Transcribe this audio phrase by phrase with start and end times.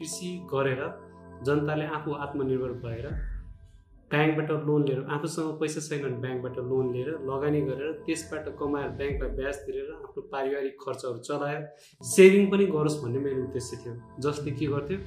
[0.00, 0.82] कृषि गरेर
[1.46, 3.06] जनताले आफू आत्मनिर्भर भएर
[4.10, 9.58] ब्याङ्कबाट लोन लिएर आफूसँग पैसा छैन ब्याङ्कबाट लोन लिएर लगानी गरेर त्यसबाट कमाएर ब्याङ्कलाई ब्याज
[9.66, 11.60] तिरेर आफ्नो पारिवारिक खर्चहरू चलाएर
[12.12, 13.94] सेभिङ पनि गरोस् भन्ने मेरो उद्देश्य थियो।
[14.26, 14.98] जसले के गर्थ्यो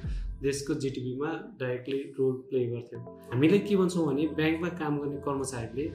[0.42, 3.00] देशको जिडिपीमा डाइरेक्टली रोल प्ले गर्थ्यो।
[3.32, 5.90] हामीले के भन्छौँ भने ब्याङ्कमा काम गर्ने कर्मचारीले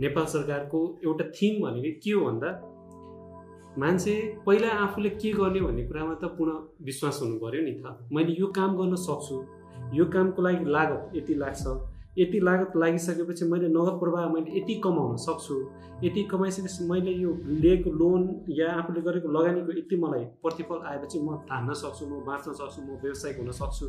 [0.00, 2.50] नेपाल सरकारको एउटा थिम भनेको के हो भन्दा
[3.78, 4.14] मान्छे
[4.46, 8.46] पहिला आफूले के गर्ने भन्ने कुरामा त पुनः विश्वास हुनु पऱ्यो नि त। मैले यो
[8.58, 9.36] काम गर्न सक्छु।
[9.94, 11.64] यो कामको लागि लागत यति लाग्छ।
[12.18, 15.56] यति लागत लागिसकेपछि मैले नगद प्रवाह मैले यति कमाउन सक्छु।
[16.04, 17.30] यति कमाइसकेपछि मैले यो
[17.62, 18.28] लिएको लोन
[18.58, 22.98] या आफूले गरेको लगानीको यति मलाई प्रतिफल आएपछि म धान्न सक्छु म बाँच्न सक्छु म
[23.02, 23.86] व्यवसायिक हुन सक्छु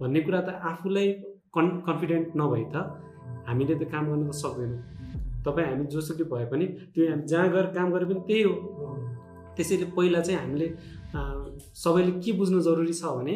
[0.00, 1.12] भन्ने कुरा त आफूलाई
[1.56, 2.76] कन् कन्फिडेन्ट नभए त
[3.48, 4.93] हामीले त काम गर्न त सक्दैनौँ।
[5.46, 8.54] तपाईँ हामी जोसुकै भए पनि त्यो जहाँ गएर काम गरे पनि त्यही हो।
[9.56, 10.68] त्यसैले पहिला चाहिँ हामीले
[11.82, 13.34] सबैले के बुझ्नु जरुरी छ भने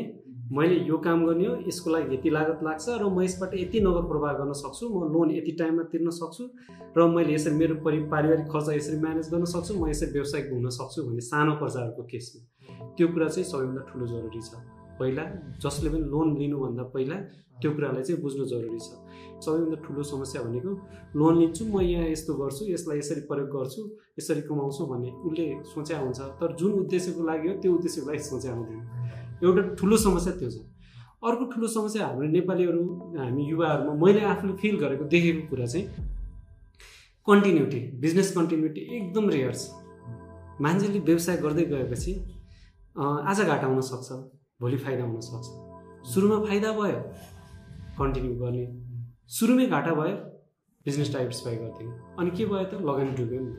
[0.48, 4.08] मैले यो काम गर्ने हो यसको लागि यति लागत लाग्छ र म यसबाट यति नगद
[4.08, 6.44] प्रवाह गर्न सक्छु म लोन यति टाइममा तिर्न सक्छु
[6.96, 10.68] र मैले यसरी मेरो परि पारिवारिक खर्च यसरी म्यानेज गर्न सक्छु म यसरी व्यवसायिक हुन
[10.80, 12.40] सक्छु भन्ने सानो कर्जाहरूको केसमा।
[12.96, 15.24] त्यो कुरा चाहिँ सबैभन्दा ठुलो जरुरी छ। पहिला
[15.62, 17.16] जसले पनि लोन लिनुभन्दा पहिला
[17.60, 18.88] त्यो कुरालाई चाहिँ बुझ्नु जरुरी छ।
[19.44, 20.70] सबैभन्दा ठुलो समस्या भनेको
[21.18, 23.80] लोन लिन्छु म यहाँ यस्तो गर्छु यसलाई यसरी प्रयोग गर्छु
[24.18, 28.52] यसरी कमाउँछु भन्ने उसले सोच्या हुन्छ। तर जुन उद्देश्यको लागि हो त्यो उद्देश्यको लागि सोच्या
[28.54, 28.80] हुँदैन।
[29.42, 30.58] एउटा ठुलो समस्या त्यो छ।
[31.18, 32.82] अर्को ठुलो समस्या हाम्रो नेपालीहरू
[33.18, 35.86] हामी युवाहरूमा मैले आफूले फिल गरेको देखेको कुरा चाहिँ
[37.26, 39.62] कन्टिन्युटी बिजनेस कन्टिन्युटी एकदम रेयर छ।
[40.62, 42.12] मान्छेले व्यवसाय गर्दै गएपछि
[42.96, 44.08] आज घाटा हुनसक्छ
[44.60, 45.46] भोलि फाइदा हुनसक्छ
[46.12, 47.00] सुरुमा फाइदा भयो
[47.98, 48.64] कन्टिन्यू गर्ने।
[49.30, 50.14] सुरुमै घाटा भयो
[50.86, 52.72] बिजनेस डाइभर्सिफाई गरिदियो अनि के भयो त?
[52.88, 53.58] लगानी डुब्यो नि त।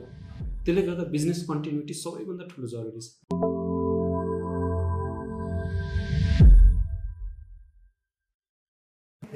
[0.64, 3.08] त्यसले गर्दा बिजनेस कन्टिन्युटी सबैभन्दा ठुलो जरुरी छ।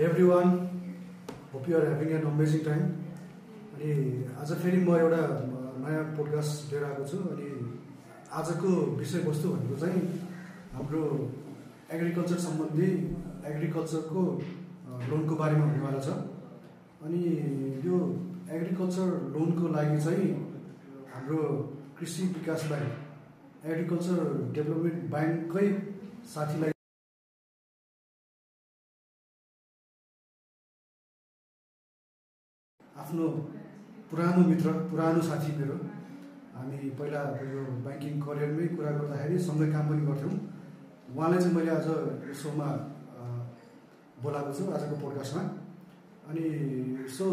[0.08, 0.48] Every one
[1.54, 2.82] hope you're having an amazing time
[3.72, 3.88] अनि
[4.42, 5.22] आज फेरि म एउटा
[5.80, 7.48] नयाँ पोडकास्ट लिएर आएको छु। अनि
[8.42, 8.68] आजको
[9.00, 10.02] विषयवस्तु भनेको चाहिँ
[10.74, 11.02] हाम्रो
[11.94, 12.90] एग्रिकल्चर सम्बन्धी
[13.50, 14.22] एग्रिकल्चरको
[15.10, 16.08] लोनको बारेमा हुनेवाला छ।
[17.04, 17.20] अनि
[17.86, 17.96] यो
[18.56, 20.28] एग्रिकल्चर लोनको लागि चाहिँ
[21.14, 21.40] हाम्रो
[21.98, 24.18] कृषि विकास ब्याङ्क एग्रिकल्चर
[24.54, 25.66] डेभलपमेन्ट ब्याङ्ककै
[26.34, 26.72] साथीलाई
[33.04, 33.28] आफ्नो
[34.10, 35.76] पुरानो मित्र पुरानो साथी मेरो।
[36.56, 37.22] हामी पहिला
[37.52, 40.34] यो ब्याङ्किङ करियरमै कुरा गर्दाखेरि सँगै काम पनि गर्थ्यौँ।
[41.14, 41.86] उहाँलाई चाहिँ मैले आज
[42.42, 42.68] सोमा
[44.22, 45.42] बोलाएको छु आजको पोडकास्टमा
[46.28, 46.44] अनि
[47.16, 47.24] so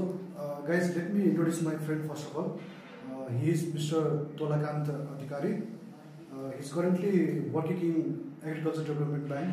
[0.70, 2.48] guys let me introduce my friend first of all
[3.38, 4.04] he is mister
[4.40, 5.54] Tolakant Adhikari
[6.62, 7.14] is currently
[7.58, 7.98] working in
[8.46, 9.52] agriculture development bank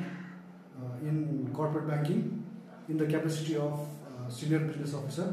[1.09, 1.17] in
[1.59, 2.19] corporate banking
[2.91, 3.75] in the capacity of
[4.39, 5.29] senior business officer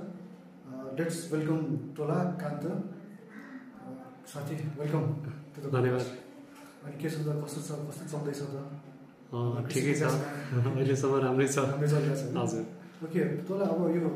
[0.99, 1.59] let's welcome
[2.43, 2.63] Tolakant
[4.35, 5.03] साथी welcome
[5.75, 6.24] धन्यवाद।
[6.85, 8.57] अनि के छ त कस्तो छ कस्तो चल्दैछ त?
[9.73, 10.03] ठिकै छ।
[10.77, 12.63] अहिलेसम्म राम्रै छ। राम्रै चलिरहेको छ। हजुर।
[13.05, 14.09] ओके तँलाई अब यो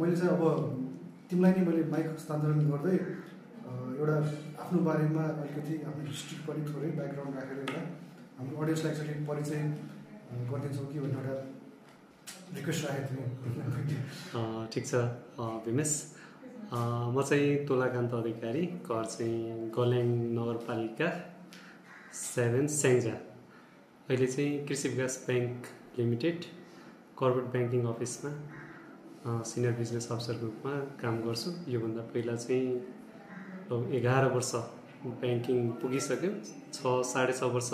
[0.00, 0.42] मैले चाहिँ अब
[1.28, 2.96] तिमीलाई नै मैले माइक हस्तान्तरण गर्दै
[3.98, 4.16] एउटा
[4.62, 7.82] आफ्नो बारेमा अलिकति आफ्नो हिस्ट्री पनि थोरै ब्याकग्राउन्ड राखेर एउटा
[8.38, 9.60] हाम्रो अडियन्सलाई एकचोटि परिचय
[10.50, 11.36] गरिदिन्छौँ कि भन्ने एउटा
[12.56, 14.94] रिक्वेस्ट राखेको थिएँ ठिक छ।
[15.66, 15.92] भिमेश
[16.72, 20.08] म चाहिँ तोलाकान्त अधिकारी घर चाहिँ गल्याङ
[20.38, 21.08] नगरपालिका।
[22.12, 23.12] सेभेन स्याङ्जा
[24.08, 25.66] अहिले चाहिँ Krishi Bikas bank
[25.98, 26.44] limited
[27.18, 28.32] corporate banking अफिसमा
[29.50, 30.72] सिनियर बिजनेस अफिसरको रूपमा
[31.02, 34.52] काम गर्छु। योभन्दा पहिला चाहिँ एघार वर्ष
[35.22, 36.32] ब्याङ्किङ पुगिसक्यो।
[36.74, 37.70] छ साढे छ वर्ष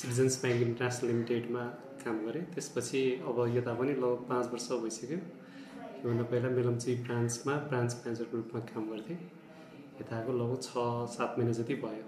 [0.00, 1.64] सिटिजन्स ब्याङ्क इन्टरनेसनल लिमिटेडमा
[2.02, 7.90] काम गरेँ। त्यसपछि अब यता पनि लगभग पाँच वर्ष भइसक्यो। योभन्दा पहिला मेलम्ची ब्रान्चमा ब्रान्च
[8.02, 9.18] म्यानेजरको रूपमा काम गर्थेँ।
[10.00, 10.70] यताको लगभग छ
[11.14, 12.04] सात महिना जति भयो।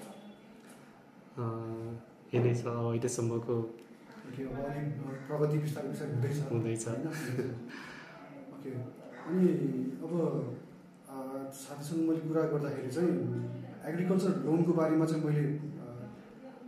[1.37, 3.55] यही नै छ अब अहिलेसम्मको
[5.27, 6.85] प्रगति बिस्तारै बिस्तारै हुँदैछ हुँदैछ
[8.55, 8.71] ओके
[9.25, 9.49] अनि
[10.01, 10.13] अब
[11.55, 13.15] साथीसँग मैले कुरा गर्दाखेरि चाहिँ
[13.91, 15.45] एग्रिकल्चर लोनको बारेमा चाहिँ मैले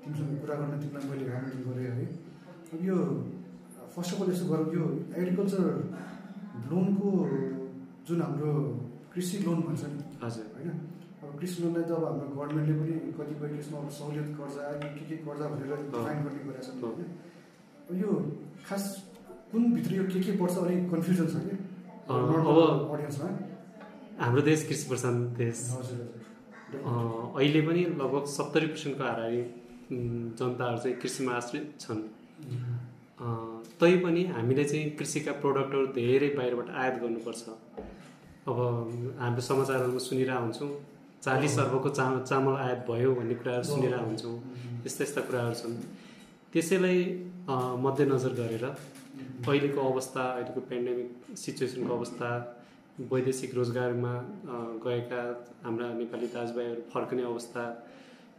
[0.03, 2.07] तिमीसँग कुरा गर्न तिमीलाई मैले आमन्त्रण गरेँ है
[2.73, 2.99] अब यो
[3.95, 4.85] फर्स्ट अफ अल यस्तो गरौँ यो
[5.15, 5.65] एग्रिकल्चर
[6.71, 7.11] लोनको
[8.07, 8.53] जुन हाम्रो
[9.15, 10.71] कृषि लोन भन्छ नि हजुर होइन
[11.37, 15.17] अब कृषि लोनलाई त अब हाम्रो गभर्मेन्टले पनि कतिपय केसमा अब सहुलियत कर्जा के के
[15.25, 18.11] कर्जा भनेर डिफाइन गर्ने गरेको छ होइन यो
[18.69, 18.85] खास
[19.53, 21.55] कुनभित्र यो के के पर्छ अलिक कन्फ्युजन छ कि?
[22.09, 22.57] अब
[22.95, 23.29] अडियन्समा
[24.23, 25.61] हाम्रो देश कृषि प्रधान देश।
[27.37, 29.43] अहिले पनि लगभग सत्तरी पर्सेन्टको हाराहारी
[30.41, 32.03] जनताहरू चाहिँ कृषिमा आश्रित छन्।
[33.81, 37.45] तैपनि हामीले चाहिँ कृषिका प्रोडक्टहरू धेरै बाहिरबाट आयात गर्नुपर्छ।
[38.49, 38.59] अब
[39.21, 40.71] हामी समाचारहरूमा सुनिरहेको हुन्छौँ
[41.27, 44.37] चालिस अर्बको चा चामल आयात भयो भन्ने कुराहरू सुनिरहेको हुन्छौँ।
[44.87, 45.75] यस्ता यस्ता कुराहरू छन्।
[46.53, 47.01] त्यसैलाई
[47.85, 52.29] मध्यनजर गरेर अहिलेको अवस्था अहिलेको पेन्डेमिक सिचुएसनको अवस्था
[53.13, 54.13] वैदेशिक रोजगारमा
[54.85, 55.23] गएका
[55.65, 57.65] हाम्रा नेपाली दाजुभाइहरू फर्कने अवस्था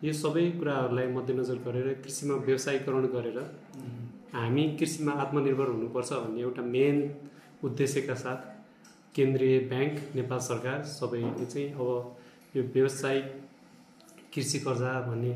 [0.03, 3.39] यो सबै कुराहरूलाई मध्यनजर गरेर कृषिमा व्यवसायीकरण गरेर
[4.33, 6.97] हामी कृषिमा आत्मनिर्भर हुनुपर्छ भन्ने एउटा मेन
[7.69, 8.39] उद्देश्यका साथ
[9.15, 11.89] केन्द्रीय ब्याङ्क नेपाल सरकार सबैले चाहिँ अब
[12.57, 13.25] यो व्यवसायिक
[14.33, 15.33] कृषि कर्जा भन्ने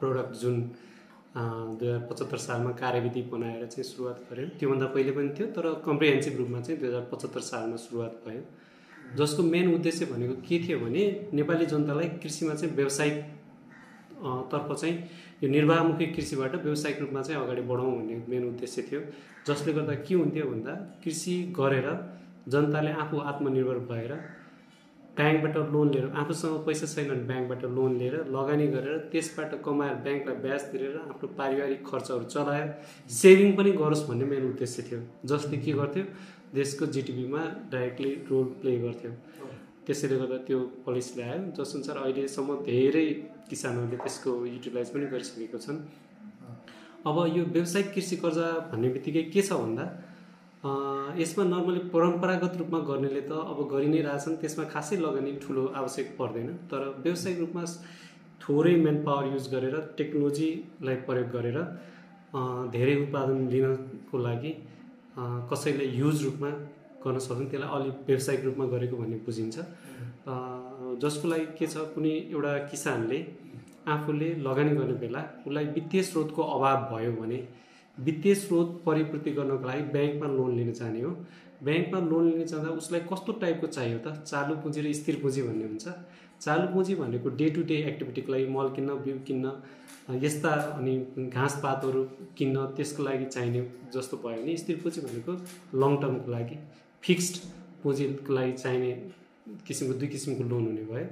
[0.00, 0.60] प्रोडक्ट जुन
[1.36, 6.36] दुई हजार पचहत्तर सालमा कार्यविधि बनाएर चाहिँ सुरुवात गर्यो। त्योभन्दा पहिले पनि थियो तर कम्प्रिहेन्सिभ
[6.38, 8.42] रूपमा चाहिँ दुई हजार पचहत्तर सालमा सुरुवात भयो।
[9.16, 11.02] जसको मेन उद्देश्य भनेको के थियो भने
[11.34, 13.16] नेपाली जनतालाई कृषिमा चाहिँ व्यावसायिक
[14.52, 14.96] तर्फ चाहिँ
[15.42, 19.00] यो निर्वाहमुखी कृषिबाट व्यावसायिक रूपमा चाहिँ अगाडि बढाउँ भन्ने मेन उद्देश्य थियो।
[19.48, 20.74] जसले गर्दा के हुन्थ्यो भन्दा
[21.04, 21.88] कृषि गरेर
[22.48, 24.12] जनताले आफू आत्मनिर्भर भएर
[25.18, 30.36] ब्याङ्कबाट लोन लिएर आफूसँग पैसा छैन भने ब्याङ्कबाट लोन लिएर लगानी गरेर त्यसबाट कमाएर ब्याङ्कलाई
[30.44, 32.66] ब्याज तिरेर आफ्नो पारिवारिक खर्चहरू चलाएर
[33.18, 35.00] सेभिङ पनि गरोस् भन्ने मेन उद्देश्य थियो।
[35.32, 36.04] जसले के गर्थ्यो
[36.54, 37.42] देशको जिडिपीमा
[37.72, 39.12] डाइरेक्टली रोल प्ले गर्थ्यो।
[39.86, 43.06] त्यसैले गर्दा त्यो पोलिसीले आयो। जसअनुसार अहिलेसम्म धेरै
[43.50, 45.78] किसानहरूले त्यसको युटिलाइज पनि गरिसकेको छन्।
[47.08, 49.84] अब यो व्यावसायिक कृषि कर्जा भन्ने बित्तिकै के छ भन्दा
[51.20, 56.06] यसमा नर्मली परम्परागत रूपमा गर्नेले त अब गरि नै रहेछन् त्यसमा खासै लगानी ठुलो आवश्यक
[56.18, 57.64] पर्दैन। तर व्यावसायिक रूपमा
[58.40, 61.58] थोरै म्यान पावर युज गरेर टेक्नोलोजीलाई प्रयोग गरेर
[62.74, 64.52] धेरै उत्पादन लिनको लागि
[65.16, 66.50] अ, कसैले युज रूपमा
[67.04, 69.56] गर्न सक्छन् त्यसलाई अलिक व्यावसायिक रूपमा गरेको भन्ने बुझिन्छ।
[71.02, 73.18] जसको लागि के छ कुनै एउटा किसानले
[73.94, 77.38] आफूले लगानी गर्ने बेला उसलाई वित्तीय स्रोतको अभाव भयो भने
[77.98, 81.10] वित्तीय स्रोत परिपूर्ति गर्नको लागि ब्याङ्कमा लोन लिन चाहने हो।
[81.64, 84.24] ब्याङ्कमा लोन लिन चाहँदा उसलाई कस्तो टाइपको चाहियो त?
[84.26, 85.88] चालु पुँजी र स्थिर पुँजी भन्ने हुन्छ।
[86.40, 89.52] चालु पुँजी भनेको डे टु डे एक्टिभिटीको लागि मल किन्न बिउ किन्न
[90.22, 90.94] यस्ता अनि
[91.32, 92.02] घाँसपातहरू
[92.38, 93.60] किन्न त्यसको लागि चाहिने
[93.94, 95.32] जस्तो भयो भने स्थिर पुँजी भनेको
[95.80, 96.58] लङ टर्मको लागि
[97.02, 97.42] फिक्स्ड
[97.82, 98.92] पुँजीको लागि चाहिने
[99.66, 101.08] किसिमको दुई किसिमको लोन हुने भयो।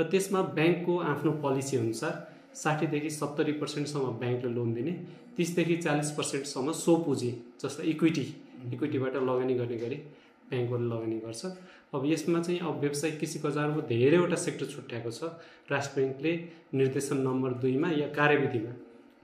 [0.00, 4.92] र त्यसमा ब्याङ्कको आफ्नो पोलिसी अनुसार साठीदेखि सत्तरी पर्सेन्टसम्म ब्याङ्कले लोन दिने
[5.36, 7.30] तिसदेखि चालिस पर्सेन्टसम्म सो पुँजी
[7.62, 8.26] जस्तो इक्विटी
[8.72, 9.98] इक्विटीबाट लगानी गर्ने गरी
[10.50, 11.44] ब्याङ्कहरूले लगानी गर्छ।
[11.94, 15.22] अब यसमा चाहिँ अब व्यावसायिक कृषि कर्जाहरूको धेरैवटा सेक्टर छुट्याएको छ।
[15.70, 16.32] राष्ट्र ब्याङ्कले
[16.74, 18.72] निर्देशन नम्बर दुईमा या कार्यविधिमा।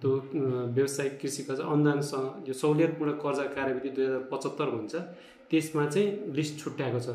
[0.01, 0.11] त्यो
[0.77, 4.95] व्यावसायिक कृषि कर्जा अनुदानसँग यो सहुलियतपूर्ण कर्जा कार्यविधि दुई हजार पचहत्तर भन्छ।
[5.51, 7.09] त्यसमा चाहिँ लिस्ट छुट्याएको छ।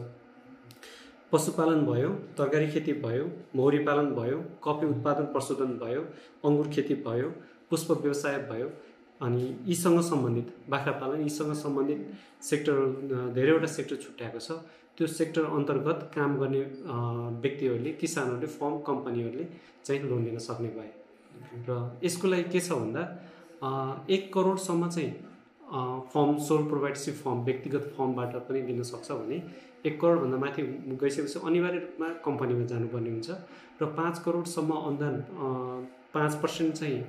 [1.33, 3.25] पशुपालन भयो तरकारी खेती भयो
[3.59, 6.01] मौरी पालन भयो कफी उत्पादन प्रशोधन भयो
[6.49, 7.29] अङ्गुर खेती भयो
[7.69, 8.67] पुष्प व्यवसाय भयो
[9.25, 11.99] अनि यीसँग सम्बन्धित बाख्रा पालन यीसँग सम्बन्धित
[12.49, 12.87] सेक्टरहरू
[13.17, 14.57] अ, धेरैवटा सेक्टर छुट्याएको छ।
[14.97, 16.59] त्यो सेक्टर अन्तर्गत काम गर्ने
[17.43, 19.45] व्यक्तिहरूले किसानहरूले फर्म कम्पनीहरूले
[19.85, 20.91] चाहिँ लोन लिन सक्ने भए।
[21.67, 23.03] र यसको लागि के छ भन्दा
[24.15, 25.11] एक करोडसम्म चाहिँ
[26.13, 29.37] फर्म सोल प्रोभाइडरसिप फर्म व्यक्तिगत फर्मबाट पनि लिन सक्छ भने
[29.85, 30.61] एक करोडभन्दा माथि
[31.01, 33.29] गइसकेपछि अनिवार्य रूपमा कम्पनीमा जानुपर्ने हुन्छ
[33.81, 35.15] र पाँच करोडसम्म अनुदान
[36.13, 36.99] पाँच पर्सेन्ट चाहिँ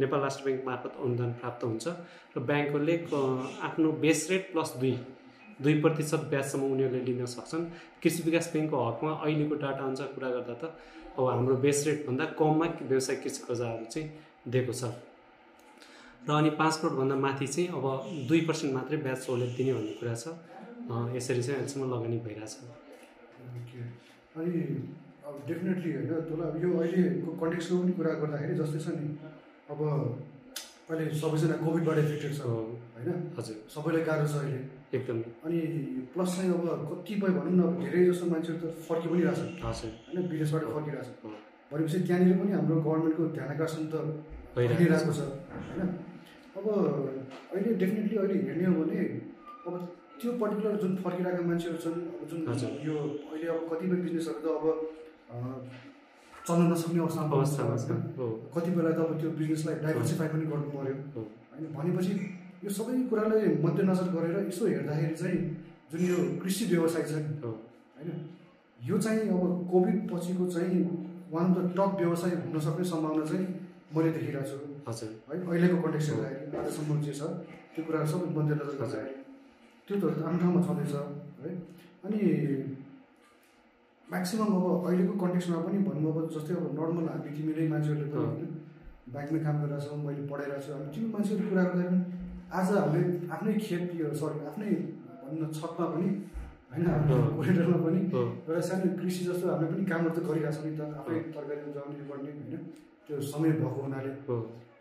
[0.00, 1.86] नेपाल राष्ट्र ब्याङ्क मार्फत अनुदान प्राप्त हुन्छ
[2.36, 2.96] र ब्याङ्कहरूले
[3.68, 4.94] आफ्नो बेस रेट प्लस दुई
[5.62, 7.64] दुई प्रतिशत ब्याजसम्म उनीहरूले लिन सक्छन्।
[8.02, 10.64] कृषि विकास ब्याङ्कको हकमा अहिलेको डाटा अनुसार कुरा गर्दा त
[11.18, 14.08] अब हाम्रो बेस रेटभन्दा कममा व्यवसायिक कृषि कर्जाहरू चाहिँ
[14.50, 14.90] दिएको छ।
[16.26, 17.84] र अनि पाँच करोडभन्दा माथि चाहिँ अब
[18.28, 20.26] दुई पर्सेन्ट मात्रै ब्याज सहुलियत दिने भन्ने कुरा छ।
[21.16, 22.54] यसरी चाहिँ अहिलेसम्म लगानी भइरहेछ।
[24.36, 24.52] अनि
[25.26, 29.06] अब डेफिनेटली होइन तँलाई अब यो अहिलेको कन्टेक्सको पनि कुरा गर्दाखेरि जस्तै छ नि
[29.72, 29.80] अब
[30.90, 32.56] अहिले सबैजना कोभिडबाट इफेक्टेड छ हो,
[32.94, 33.08] होइन?
[33.38, 34.60] हजुर। सबैलाई गाह्रो छ अहिले।
[34.92, 35.58] एकदम। अनि
[36.12, 40.28] प्लस चाहिँ अब कतिपय भनौँ न अब धेरै जस्तो मान्छेहरू त फर्कि पनि रहेछ। होइन?
[40.28, 41.08] विदेशबाट फर्किरहेछ
[41.72, 43.94] भनेपछि त्यहाँनिर पनि हाम्रो गभर्मेन्टको ध्यान आकर्षण त
[44.56, 45.20] भइरहेको छ।
[45.72, 45.80] होइन?
[46.54, 48.98] अब अहिले डेफिनेटली अहिले हेर्ने हो भने
[49.66, 49.74] अब
[50.20, 52.40] त्यो पर्टिकुलर जुन फर्किरहेका मान्छेहरू छन् अब जुन।
[52.86, 52.94] यो
[53.32, 54.64] अहिले अब कतिपय बिजनेसहरू त अब
[56.46, 57.88] चल्न नसक्ने अवस्थामा अवस्थामा छ।
[58.54, 60.94] कतिपयलाई त अब त्यो बिजनेसलाई डाइभर्सिफाई पनि गर्नु पऱ्यो।
[61.50, 62.12] होइन भनेपछि
[62.64, 65.40] यो सबै कुरालाई मध्यनजर गरेर यसो हेर्दाखेरि चाहिँ
[65.90, 67.12] जुन यो कृषि व्यवसाय छ
[67.96, 68.08] होइन
[68.80, 69.42] यो चाहिँ अब
[69.72, 70.80] कोभिड पछिको चाहिँ
[71.32, 73.46] वान अफ द टप व्यवसाय हुन सक्ने सम्भावना चाहिँ
[73.96, 74.56] मैले देखिरहेको छु।
[74.88, 77.22] हजुर। है अहिलेको कन्टेक्स्ट हेर्दाखेरि आजसम्म जे छ
[77.74, 79.13] त्यो कुराहरू सबै मध्यनजर गर्दाखेरि
[79.86, 80.92] त्यो त आफ्नो ठाउँमा छँदैछ
[81.44, 81.50] है?
[82.04, 82.20] अनि
[84.08, 88.24] म्याक्सिमम् अब अहिलेको कन्टेक्स्टमा पनि भनौँ अब जस्तै अब नर्मल हामी तिमीले मान्छेहरूले त अँ।
[88.24, 88.50] होइन
[89.14, 92.00] ब्याङ्कमै काम गरिरहेछौँ मैले पढाइरहेको छु अनि त्यो मान्छेहरू कुरा गर्दा पनि
[92.58, 93.02] आज हामीले
[93.34, 94.70] आफ्नै खेत यो सरी आफ्नै
[95.20, 96.08] भनौँ न छतमा पनि
[96.70, 100.64] होइन आफ्नो हो। कोरिडोरमा पनि एउटा सानो कृषि जस्तो हामीले पनि कामहरू त गरिरहेको छौँ
[100.70, 102.62] नि त आफै तरकारी उब्जाउने गर्ने होइन?
[103.04, 104.12] त्यो समय भएको हुनाले।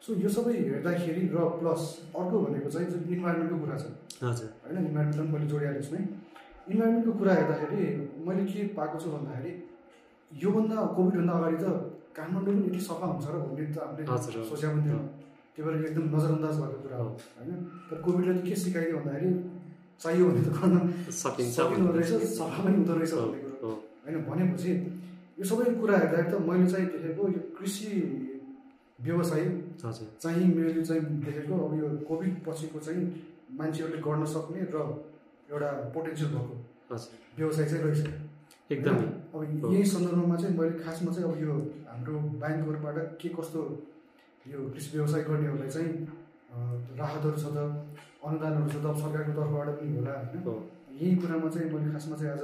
[0.03, 1.81] सो यो सबै हेर्दाखेरि र प्लस
[2.12, 3.86] अर्को भनेको चाहिँ जुन इन्भाइरोमेन्टको कुरा छ।
[4.19, 6.03] हजुर। होइन इन्भाइरोमेन्ट पनि मैले जोडिहालेको छु है।
[6.72, 7.83] इन्भाइरोमेन्टको कुरा हेर्दाखेरि
[8.27, 9.51] मैले के पाएको छु भन्दाखेरि
[10.31, 11.65] योभन्दा कोभिडभन्दा अगाडि त
[12.19, 15.01] काठमाडौँ पनि यति सफा हुन्छ र भन्ने त हामीले। सोचेको पनि थिएन
[15.55, 17.51] त्यो भएर एकदम नजरअन्दाज भएको कुरा हो। होइन।
[17.88, 19.31] तर कोभिडले के सिकाइदियो भन्दाखेरि
[20.03, 20.75] चाहियो भने त गर्न
[21.24, 23.72] सकिन्छ। सकिँदो रहेछ सफा पनि हुँदो रहेछ भन्ने कुरो
[24.03, 24.72] होइन भनेपछि
[25.39, 27.88] यो सबै कुरा हेर्दाखेरि त मैले चाहिँ देखेको यो कृषि
[29.00, 29.43] व्यवसाय
[29.81, 33.03] चाहिँ मैले चाहिँ देखेको अब यो कोभिड पछिको चाहिँ
[33.59, 34.77] मान्छेहरूले गर्न सक्ने र
[35.51, 36.55] एउटा पोटेन्सियल भएको
[37.37, 38.01] व्यवसाय चाहिँ रहेछ।
[38.71, 39.05] एकदमै?
[39.33, 41.53] अब। यही सन्दर्भमा चाहिँ मैले खासमा चाहिँ अब यो
[41.87, 43.61] हाम्रो ब्याङ्कहरूबाट के कस्तो
[44.47, 45.91] यो कृषि व्यवसाय गर्नेहरूलाई चाहिँ
[46.99, 47.57] राहतहरू छ त
[48.23, 50.47] अनुदानहरू छ त सरकारको तर्फबाट पनि होला होइन।
[51.01, 52.43] यही कुरामा चाहिँ मैले खासमा चाहिँ आज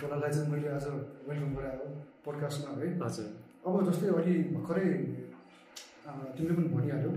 [0.00, 0.86] तोलालाई चाहिँ मैले आज
[1.28, 1.86] वेलकम गराएको
[2.24, 3.26] पोडकास्टमा है। हजुर।
[3.66, 4.88] अब जस्तै अलि भर्खरै
[6.06, 7.12] तिमीले पनि भनिहाल्यौ।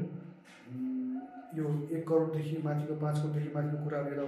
[1.57, 1.65] यो
[1.97, 4.23] एक करोडदेखि माथिको पाँच करोडदेखि माथिको कुराहरू यता।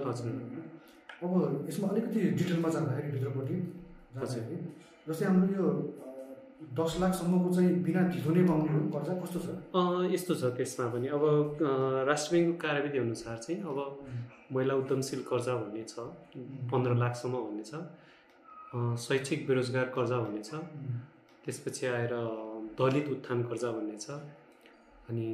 [1.22, 1.32] अब
[1.68, 3.56] यसमा अलिकति डिटेलमा जाँदाखेरि भित्रपट्टि
[4.14, 4.58] जाँदाखेरि
[5.08, 5.66] जस्तै हाम्रो यो
[6.78, 9.48] दस लाखसम्मको चाहिँ बिना ढिलो नै पाउने हो कर्जा कस्तो छ?
[10.14, 11.22] यस्तो छ त्यसमा पनि। अब
[12.10, 13.78] राष्ट्र ब्याङ्कको कार्यविधि अनुसार चाहिँ अब
[14.54, 15.94] महिला उद्यमशील कर्जा भन्ने छ
[16.70, 17.72] पन्ध्र लाखसम्म भन्ने छ।
[19.06, 20.50] शैक्षिक बेरोजगार कर्जा भन्ने छ।
[21.44, 22.14] त्यसपछि आएर
[22.78, 24.22] दलित उत्थान कर्जा भन्ने छ।
[25.12, 25.28] अनि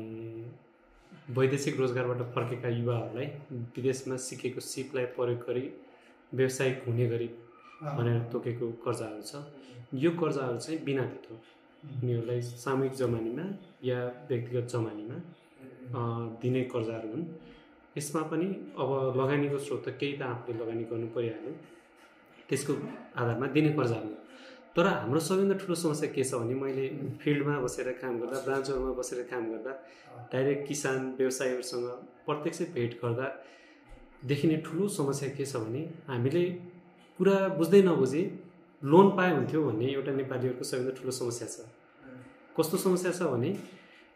[1.30, 3.26] वैदेशिक रोजगारबाट फर्केका युवाहरूलाई
[3.76, 5.64] विदेशमा सिकेको सिपलाई प्रयोग गरी
[6.35, 7.28] व्यावसायिक हुने गरी
[7.97, 9.32] भनेर तोकेको कर्जाहरू छ।
[9.94, 11.35] यो कर्जाहरू चाहिँ बिना धितो
[12.02, 13.44] उनीहरूलाई सामूहिक जमानीमा
[13.85, 15.16] या व्यक्तिगत जमानीमा
[16.42, 17.25] दिने कर्जाहरू हुन्।
[17.97, 21.52] यसमा पनि अब लगानीको स्रोत त केही त आफूले लगानी गर्नु परिहाल्यो।
[22.49, 22.73] त्यसको
[23.14, 24.11] आधारमा दिने कर्जाहरू।
[24.76, 26.87] तर हाम्रो सबैभन्दा ठुलो समस्या के छ भने मैले
[27.22, 29.72] फिल्डमा बसेर काम गर्दा ब्रान्चहरूमा बसेर काम गर्दा
[30.32, 31.87] डाइरेक्ट किसान व्यवसायीहरूसँग
[32.26, 33.26] प्रत्यक्ष भेट गर्दा
[34.30, 36.44] देखिने ठुलो समस्या के छ भने हामीले
[37.18, 38.22] कुरा बुझ्दै नबुझी
[38.82, 41.66] लोन पाए हुन्थ्यो भन्ने एउटा नेपालीहरूको सबैभन्दा ठुलो समस्या छ।
[42.56, 43.50] कस्तो समस्या छ भने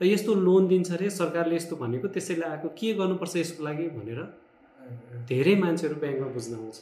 [0.00, 3.86] "ए, यस्तो लोन दिन्छ अरे सरकारले यस्तो भनेको त्यसैले आएको के गर्नुपर्छ यसको लागि?
[3.98, 4.20] भनेर
[5.30, 6.76] धेरै मान्छेहरू ब्याङ्कमा बुझ्न आउँछ।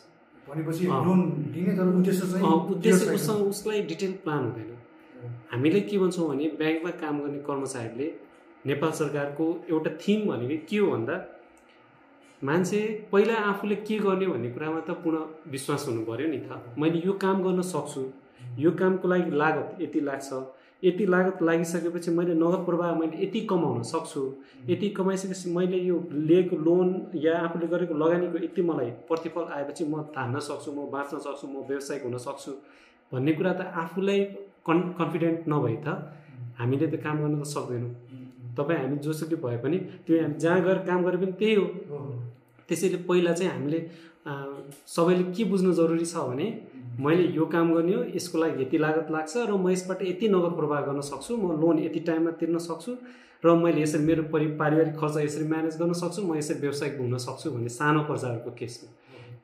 [0.51, 1.21] भनेपछि। लोन
[1.55, 4.71] दिने तर उद्देश्य चाहिँ उद्देश्य उसँग उसलाई डिटेल प्लान हुँदैन।
[5.53, 8.09] हामीले के भन्छौँ भने ब्याङ्कमा काम गर्ने कर्मचारीले
[8.67, 11.17] नेपाल सरकारको एउटा थिम भनेको के हो भन्दा
[12.43, 12.81] मान्छे
[13.13, 15.19] पहिला आफूले के गर्ने भन्ने कुरामा त पूर्ण
[15.51, 18.03] विश्वास हुनु पऱ्यो नि त। मैले यो काम गर्न सक्छु।
[18.59, 20.29] यो कामको लागि लागत यति लाग्छ।
[20.85, 24.23] यति लागत लागिसकेपछि मैले नगद प्रवाह मैले यति कमाउन सक्छु
[24.69, 26.95] यति कमाइसकेपछि मैले यो लिएको लोन
[27.25, 31.65] या आफूले गरेको लगानीको यति मलाई प्रतिफल आएपछि म धान्न सक्छु म बाँच्न सक्छु म
[31.69, 32.53] व्यवसायिक हुन सक्छु
[33.13, 34.25] भन्ने कुरा त आफूलाई
[34.67, 35.89] कन् कन्फिडेन्ट नभए त
[36.59, 37.93] हामीले त काम गर्न त सक्दैनौँ
[38.57, 41.67] तपाईँ हामी जोसुकै भए पनि त्यो हामी जहाँ गएर काम गरे पनि त्यही हो।
[42.69, 43.81] त्यसैले पहिला चाहिँ हामीले
[44.95, 46.47] सबैले के बुझ्नु जरुरी छ भने
[47.01, 50.55] मैले यो काम गर्ने हो यसको लागि यति लागत लाग्छ र म यसबाट यति नगद
[50.57, 52.97] प्रवाह गर्न सक्छु म लोन यति टाइममा तिर्न सक्छु
[53.45, 57.17] र मैले यसरी मेरो परि पारिवारिक खर्च यसरी म्यानेज गर्न सक्छु म यसरी व्यवसायिक हुन
[57.27, 58.89] सक्छु भन्ने सानो कर्जाहरूको केसमा।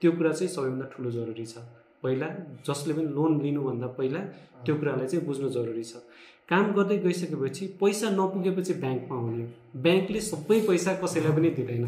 [0.01, 1.65] त्यो कुरा चाहिँ सबैभन्दा ठुलो जरुरी छ।
[2.03, 2.29] पहिला
[2.69, 4.21] जसले पनि लोन लिनुभन्दा पहिला
[4.65, 6.05] त्यो कुरालाई चाहिँ बुझ्नु जरुरी छ।
[6.51, 9.45] काम गर्दै गइसकेपछि पैसा नपुगेपछि ब्याङ्कमा आउने।
[9.85, 11.85] ब्याङ्कले सबै पैसा कसैलाई पनि दिँदैन।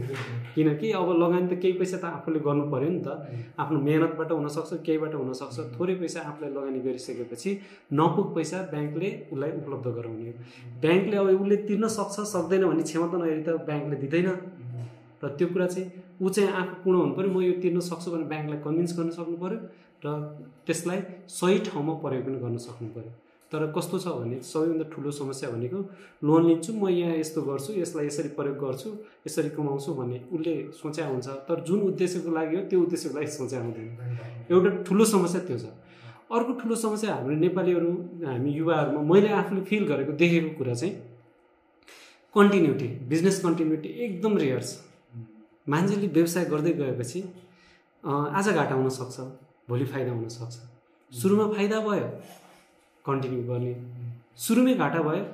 [0.54, 3.08] किनकि अब लगानी त केही पैसा त आफूले गर्नु पऱ्यो नि त।
[3.54, 7.50] आफ्नो मेहनतबाट हुनसक्छ केहीबाट हुनसक्छ। थोरै पैसा आफूलाई लगानी गरिसकेपछि
[7.94, 10.32] नपुग पैसा ब्याङ्कले उसलाई उपलब्ध गराउने।
[10.82, 14.28] ब्याङ्कले अब उसले तिर्न सक्छ सक्दैन भन्ने क्षमता नहेरी त ब्याङ्कले दिँदैन।
[15.22, 15.86] र त्यो कुरा चाहिँ
[16.18, 19.38] ऊ चाहिँ आफू पूर्ण हुनु पऱ्यो। म यो तिर्न सक्छु भने ब्याङ्कलाई कन्भिन्स गर्न सक्नु
[19.38, 19.58] पऱ्यो।
[20.02, 20.06] र
[20.66, 20.98] त्यसलाई
[21.30, 25.78] सही ठाउँमा प्रयोग पनि गर्न सक्नु पऱ्यो। तर कस्तो छ भने सबैभन्दा ठुलो समस्या भनेको
[26.20, 28.88] लोन लिन्छु म यहाँ यस्तो गर्छु यसलाई यसरी प्रयोग गर्छु
[29.26, 33.60] यसरी कमाउँछु भन्ने उसले सोच्या हुन्छ। तर जुन उद्देश्यको लागि हो त्यो उद्देश्यको लागि सोच्या
[33.62, 33.88] हुँदैन।
[34.52, 35.64] एउटा ठुलो समस्या त्यो छ।
[36.28, 37.90] अर्को ठुलो समस्या हाम्रो नेपालीहरू
[38.28, 40.92] हामी युवाहरूमा मैले आफूले फिल गरेको देखेको कुरा चाहिँ
[42.34, 44.76] कन्टिन्युटी बिजनेस कन्टिन्युटी एकदम रेयर छ।
[45.66, 47.20] मान्छेले व्यवसाय गर्दै गएपछि
[48.04, 49.16] आज घाटा हुनसक्छ
[49.68, 50.54] भोलि फाइदा हुनसक्छ
[51.12, 52.08] सुरुमा फाइदा भयो।
[53.08, 53.74] कन्टिन्यू गर्ने।
[54.38, 55.24] सुरुमै घाटा भयो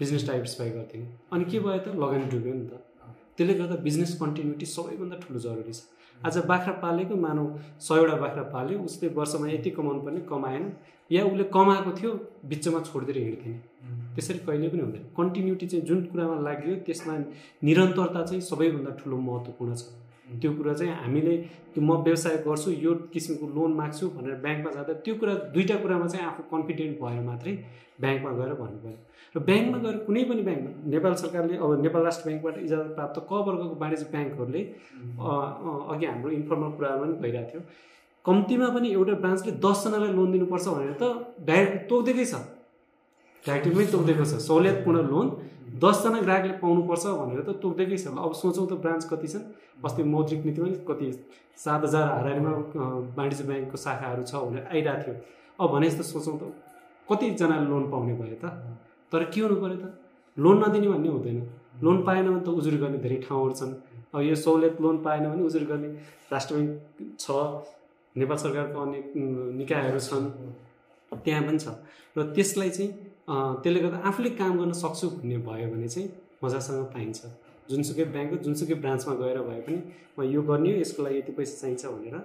[0.00, 1.86] बिजनेस डाइभर्सिफाई गरिदिने अनि के भयो त?
[2.02, 2.72] लगानी डुब्यो नि त।
[3.36, 5.82] त्यसले गर्दा बिजनेस कन्टिन्युटी सबैभन्दा ठुलो जरुरी छ।
[6.20, 7.44] आज बाख्रा पालेको मानौ
[7.80, 10.64] सयवटा बाख्रा पाल्यो उसले वर्षमा यति कमाउनु पर्ने कमाएन।
[11.10, 12.10] या उसले कमाएको थियो
[12.48, 13.56] बिचमा छोडिदिएर हिँड्थेन।
[14.14, 17.14] त्यसरी कहिले पनि हुँदैन। कन्टिन्युटी चाहिँ जुन कुरामा लाग्यो त्यसमा
[17.64, 19.82] निरन्तरता चाहिँ सबैभन्दा ठुलो महत्त्वपूर्ण छ।
[20.40, 21.34] त्यो कुरा चाहिँ हामीले
[21.72, 26.06] त्यो म व्यवसाय गर्छु यो किसिमको लोन माग्छु भनेर ब्याङ्कमा जाँदा त्यो कुरा दुईवटा कुरामा
[26.12, 27.52] चाहिँ आफू कन्फिडेन्ट भएर मात्रै
[28.02, 28.98] ब्याङ्कमा गएर भन्नु पऱ्यो।
[29.34, 33.32] र ब्याङ्कमा गएर कुनै पनि ब्याङ्कमा नेपाल सरकारले अब नेपाल राष्ट्र ब्याङ्कबाट इजाजत प्राप्त क
[33.46, 34.62] वर्गको वाणिज्य ब्याङ्कहरूले
[35.92, 37.62] अघि हाम्रो इन्फर्मल कुराहरू पनि भइरहेको थियो।
[38.24, 41.04] कम्तीमा पनि एउटा ब्रान्चले दसजनालाई लोन दिनुपर्छ भनेर त
[41.48, 42.34] डाइरेक्ट तोक्दैकै छ।
[43.44, 45.26] डाइरेक्टमै तोक्दिएको छ। सहुलियतपूर्ण लोन।
[45.74, 49.44] दसजना ग्राहकले पाउनुपर्छ भनेर त तोक्दैकै छ। अब सोचौँ त ब्रान्च कति छन्?
[49.84, 51.06] अस्ति मौद्रिक नीतिमा कति
[51.58, 52.52] सात हजार हारारीमा
[53.18, 55.14] वाणिज्य ब्याङ्कको शाखाहरू छ भनेर आइरहेको थियो।
[55.60, 56.42] अब भने जस्तो सोचौँ त
[57.08, 58.46] कतिजनाले लोन पाउने भयो त?
[59.12, 59.86] तर के हुनु पऱ्यो त?
[60.36, 61.38] लोन नदिने भन्ने हुँदैन।
[61.82, 63.72] लोन पाएन भने त उजुर गर्ने धेरै ठाउँहरू छन्।
[64.14, 65.88] अब यो सहुलियत लोन पाएन भने उजुर गर्ने
[66.30, 67.26] राष्ट्र ब्याङ्क छ
[68.14, 68.98] नेपाल सरकारको अन्य
[69.58, 70.26] निकायहरू छन्।
[71.12, 71.66] त्यहाँ पनि छ।
[72.16, 72.90] र त्यसलाई चाहिँ
[73.28, 76.08] त्यसले गर्दा आफूले काम गर्न सक्छु भन्ने भयो भने चाहिँ
[76.44, 77.20] मजासँग पाइन्छ।
[77.70, 79.78] जुनसुकै ब्याङ्क जुनसुकै ब्रान्चमा गएर भए पनि
[80.18, 82.16] म यो गर्ने हो यसको लागि यति पैसा चाहिन्छ भनेर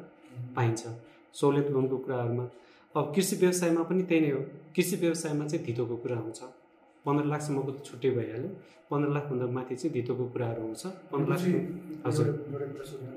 [0.56, 0.82] पाइन्छ।
[1.34, 2.46] सहुलियत लोनको कुराहरूमा।
[2.96, 4.42] अब कृषि व्यवसायमा पनि त्यही नै हो।
[4.76, 6.40] कृषि व्यवसायमा चाहिँ धितोको कुरा हुन्छ।
[7.06, 8.52] पन्ध्र लाखसम्मको त छुट्टै भइहाल्यो।
[8.90, 11.40] पन्ध्र लाखभन्दा माथि चाहिँ धितोको कुराहरू आउँछ पन्ध्र लाख
[12.06, 12.28] हजुर।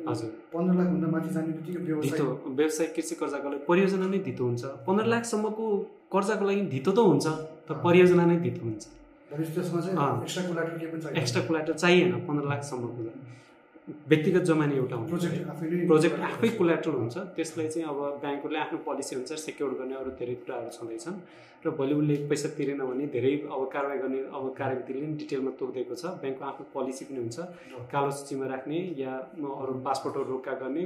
[0.09, 2.27] हजुर। पन्ध्र लाखभन्दा माथि जाने बित्तिकै धितो।
[2.59, 5.65] व्यवसाय कृषि कर्जाको लागि परियोजना नै धितो हुन्छ। पन्ध्र लाखसम्मको
[6.13, 7.27] कर्जाको लागि धितो त हुन्छ।
[7.73, 8.85] तर परियोजना नै धितो हुन्छ।
[11.17, 13.01] एक्स्ट्रा कुलाटर चाहिएन पन्ध्र लाखसम्मको
[14.09, 15.13] व्यक्तिगत जमानी एउटा हुन्छ।
[15.89, 20.35] प्रोजेक्ट आफै कोलाट्रल हुन्छ। त्यसलाई चाहिँ अब ब्याङ्कहरूले आफ्नो पोलिसी अनुसार सेक्योर गर्ने अरू धेरै
[20.45, 21.17] कुराहरू छँदैछन्।
[21.65, 25.95] र भोलि उसले पैसा तिरेन भने धेरै अब कारवाही गर्ने अब कार्यविधिले पनि डिटेलमा तोकिदिएको
[25.97, 27.39] छ। ब्याङ्कको आफ्नो पोलिसी पनि हुन्छ।
[27.89, 29.13] कालो सूचीमा राख्ने या
[29.63, 30.83] अरू पासपोर्टहरू रोक्का गर्ने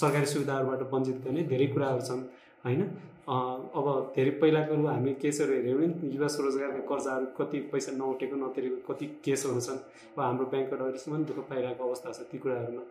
[0.00, 2.22] सरकारी सुविधाहरूबाट वञ्चित गर्ने धेरै कुराहरू छन्
[2.66, 2.80] होइन?
[3.30, 9.06] अब धेरै पहिलाको हामी केसहरू हेऱ्यौँ भने युवा स्वरोजगारका कर्जाहरू कति पैसा नउठेको नतिरेको कति
[9.24, 9.78] केसहरू छन्
[10.16, 12.82] अब हाम्रो ब्याङ्कबाट अहिलेसम्म दुःख पाइरहेको अवस्था छ ती कुराहरूमा।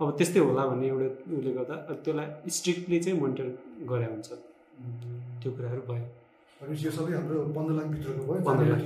[0.00, 3.46] अब त्यस्तै होला भन्ने एउटा उसले गर्दा त्यसलाई स्ट्रिक्टली चाहिँ मोनिटर
[3.90, 4.28] गरे हुन्छ।
[5.42, 6.06] त्यो कुराहरू भयो।
[6.62, 8.80] भनेपछि यो सबै हाम्रो पन्ध्र लाखभित्रको भयो। पन्ध्र लाख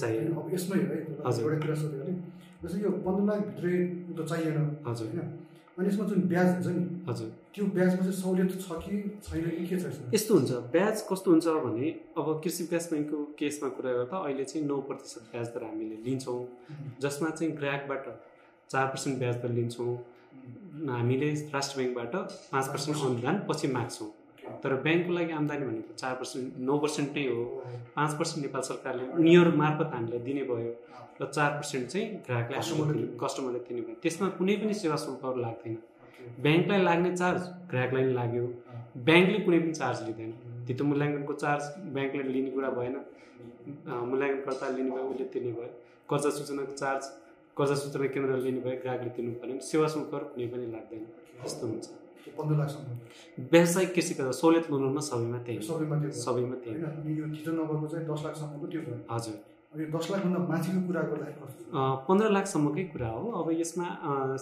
[0.00, 2.14] चाहियो। अब यसमै है हजुर। एउटा कुरा सोध्यो भने
[2.64, 3.76] जस्तै यो पन्ध्र लाखभित्रै
[4.16, 4.56] त चाहिएन।
[4.88, 5.43] हजुर। होइन?
[5.78, 8.94] अनि यसमा जुन ब्याज हुन्छ नि। हजुर। त्यो ब्याजमा चाहिँ सहुलियत छ कि
[9.26, 13.68] छैन कि के छ यस्तो हुन्छ ब्याज कस्तो हुन्छ भने अब कृषि विकास ब्याङ्कको केसमा
[13.76, 16.40] कुरा गर्दा अहिले चाहिँ नौ प्रतिशत ब्याज दर हामीले लिन्छौँ।
[17.02, 18.04] जसमा चाहिँ ग्राहकबाट
[18.70, 19.92] चार पर्सेन्ट ब्याज दर लिन्छौँ।
[20.90, 22.14] हामीले राष्ट्र ब्याङ्कबाट
[22.52, 24.10] पाँच पर्सेन्ट अनुदान पछि माग्छौँ।
[24.62, 27.44] तर ब्याङ्कको लागि आम्दानी भनेको चार पर्सेन्ट नौ पर्सेन्ट नै हो।
[27.96, 30.70] पाँच पर्सेन्ट नेपाल सरकारले उनीहरू मार्फत हामीलाई दिने भयो
[31.20, 32.60] र चार पर्सेन्ट चाहिँ ग्राहकलाई
[33.22, 35.76] कस्टमरले दिने भयो। त्यसमा कुनै पनि सेवा शुल्कहरू लाग्दैन।
[36.44, 38.44] ब्याङ्कलाई लाग्ने चार्ज ग्राहकलाई पनि लाग्यो।
[39.08, 40.30] ब्याङ्कले कुनै पनि चार्ज लिँदैन।
[40.66, 42.96] धितो मूल्याङ्कनको चार्ज ब्याङ्कले लिने कुरा भएन।
[44.10, 45.70] मूल्याङ्कनकर्ताले लिने भयो उसले तिर्ने भयो।
[46.10, 47.04] कर्जा सूचनाको चार्ज
[47.56, 51.04] कर्जा सूचना केन्द्रले लिने भयो ग्राहकले तिर्नु पऱ्यो सेवा शुल्कहरू कुनै पनि लाग्दैन।
[51.42, 56.80] त्यस्तो हुन्छ। पन्ध्र लाखसम्म व्यावसायिक कृषि गर्दा सहुलियत लोनमा सबैमा त्यही सबैमा त्यो सबैमा त्यही
[56.80, 59.36] होइन यो नभएको चाहिँ दस लाखसम्मको त्यो भयो। हजुर।
[59.74, 61.02] अनि दस लाखभन्दा माथिको कुरा
[62.06, 63.86] पन्ध्र लाखसम्मकै कुरा हो। अब यसमा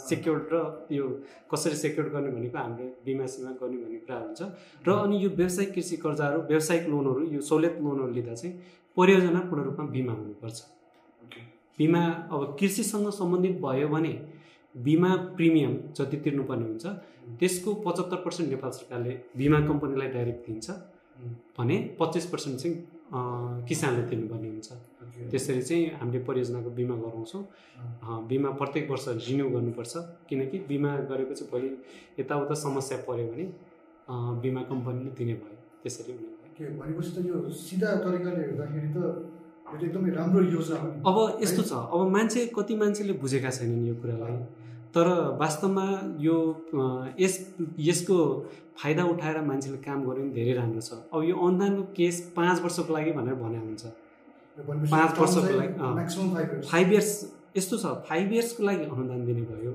[0.09, 0.57] सेक्योर्ड र
[0.93, 1.05] यो
[1.53, 4.41] कसरी सेक्योर्ड गर्ने भनेको हामीले बिमा सिमा गर्ने भन्ने कुरा हुन्छ।
[4.87, 8.53] र अनि यो व्यावसायिक कृषि कर्जाहरू व्यावसायिक लोनहरू यो सहुलियत लोनहरू लिँदा चाहिँ
[8.97, 10.59] परियोजना पूर्ण रूपमा बिमा हुनुपर्छ।
[11.79, 14.13] बिमा अब कृषिसँग सम्बन्धित भयो भने
[14.75, 16.87] बिमा प्रिमियम जति तिर्नुपर्ने हुन्छ
[17.41, 20.71] त्यसको पचहत्तर पर्सेन्ट नेपाल सरकारले बिमा कम्पनीलाई डाइरेक्ट दिन्छ
[21.59, 22.77] भने पच्चिस पर्सेन्ट चाहिँ
[23.69, 24.69] किसानले तिर्नुपर्ने हुन्छ।
[25.31, 27.43] त्यसरी चाहिँ हामीले परियोजनाको बिमा गराउँछौँ।
[28.29, 29.93] बिमा प्रत्येक वर्ष रिन्यू गर्नुपर्छ
[30.29, 31.71] किनकि बिमा गरेपछि भोलि
[32.21, 33.45] यताउता समस्या पऱ्यो भने
[34.41, 38.97] बिमा कम्पनीले दिने भयो। त्यसरी हुने भयो। भनेपछि त यो सिधा तरिकाले हेर्दाखेरि त
[39.73, 40.77] एकदमै राम्रो योजना
[41.09, 44.37] अब यस्तो छ अब मान्छे कति मान्छेले बुझेका छैनन् यो कुरालाई।
[44.95, 45.09] तर
[45.41, 45.87] वास्तवमा
[46.21, 46.37] यो
[47.21, 47.35] यस
[47.81, 48.17] यसको
[48.83, 52.93] फाइदा उठाएर मान्छेले काम गर्यो भने धेरै राम्रो छ। अब यो अनुदानको केस पाँच वर्षको
[52.95, 53.85] लागि भनेर भने हुन्छ।
[54.93, 57.11] पाँच वर्षको लागि फाइभ इयर्स
[57.57, 59.73] यस्तो छ फाइभ इयर्सको लागि अनुदान दिने भयो।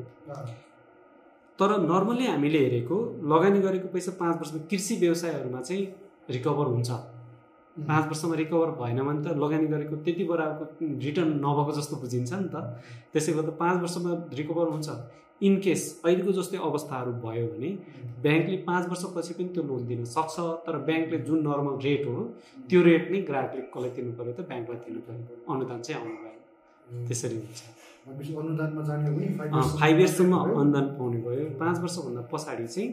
[1.60, 2.98] तर नर्मल्ली हामीले हेरेको
[3.34, 5.86] लगानी गरेको पैसा पाँच वर्षमा कृषि व्यवसायहरूमा चाहिँ
[6.30, 6.90] रिकभर हुन्छ।
[7.78, 12.50] पाँच वर्षमा रिकभर भएन भने त लगानी गरेको त्यति बराबरको रिटर्न नभएको जस्तो बुझिन्छ नि
[12.50, 12.56] त।
[13.14, 14.90] त्यसै गर्दा पाँच वर्षमा रिकभर हुन्छ।
[15.48, 17.70] इन केस अहिलेको जस्तै अवस्थाहरू भयो भने
[18.26, 20.36] ब्याङ्कले पाँच वर्षपछि पनि त्यो लोन दिन सक्छ
[20.66, 22.18] तर ब्याङ्कले जुन नर्मल रेट हो
[22.70, 27.06] त्यो रेट नै ग्राहकले कसलाई तिर्नु पऱ्यो त ब्याङ्कलाई तिर्नु पऱ्यो अनुदान चाहिँ आउनु भयो
[27.08, 27.62] त्यसरी हुन्छ।
[29.82, 32.90] फाइभ इयर्ससम्म अनुदान पाउने भयो। पाँच वर्षभन्दा पछाडि चाहिँ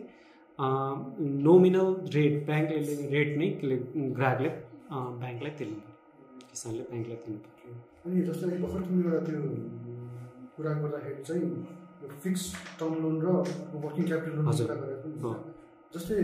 [1.48, 2.78] नोमिनल रेट ब्याङ्कले
[3.14, 3.48] रेट नै
[4.20, 4.50] ग्राहकले
[4.90, 5.78] ब्याङ्कलाई तिर्नु
[6.50, 7.72] किसानले ब्याङ्कलाई दिनु पर्यो
[8.04, 9.40] अनि जस्तै अहिले भर्खर तिमी एउटा त्यो
[10.56, 11.46] कुरा गर्दाखेरि चाहिँ
[12.22, 12.42] फिक्स
[12.78, 13.28] टर्म लोन र
[13.84, 15.30] वर्किङ क्यापिटल लोन। कुरा गरेको।
[15.94, 16.18] जस्तै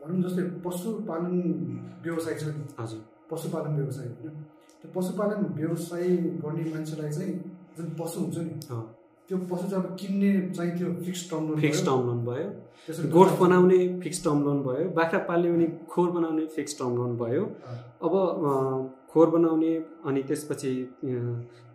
[0.00, 1.36] भनौँ जस्तै पशुपालन
[2.04, 4.36] व्यवसाय छ नि हजुर पशुपालन व्यवसाय होइन
[4.80, 6.04] त्यो पशुपालन व्यवसाय
[6.44, 7.32] गर्ने मान्छेलाई चाहिँ
[7.76, 8.54] जुन पशु हुन्छ नि।
[9.28, 11.84] त्यो पशु चाहिँ अब किन्ने चाहिँ त्यो fix term loan fix.
[11.86, 16.78] Term loan भयो। गोठ बनाउने फिक्स टर्म लोन भयो। बाख्रा पाल्ने भने खोर बनाउने फिक्स
[16.78, 17.44] टर्म लोन भयो।
[18.04, 18.12] अब
[19.12, 19.72] खोर बनाउने
[20.06, 20.72] अनि त्यसपछि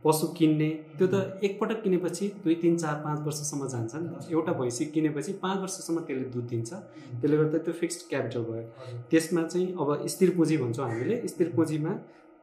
[0.05, 4.51] पशु किन्ने त्यो त एकपटक किनेपछि दुई तिन चार पाँच वर्षसम्म जान्छ नि त। एउटा
[4.59, 8.63] भैँसी किनेपछि पाँच वर्षसम्म त्यसले दुध दिन्छ। त्यसले गर्दा त्यो फिक्स्ड क्यापिटल भयो।
[9.11, 11.91] त्यसमा चाहिँ अब स्थिर पुँजी भन्छौँ हामीले। स्थिर पुँजीमा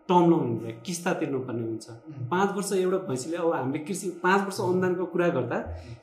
[0.08, 1.86] टर्म लोन हुन्छ किस्ता तिर्नुपर्ने हुन्छ।
[2.30, 5.56] पाँच वर्ष एउटा भैँसीले अब हामीले कृषि पाँच वर्ष अनुदानको कुरा गर्दा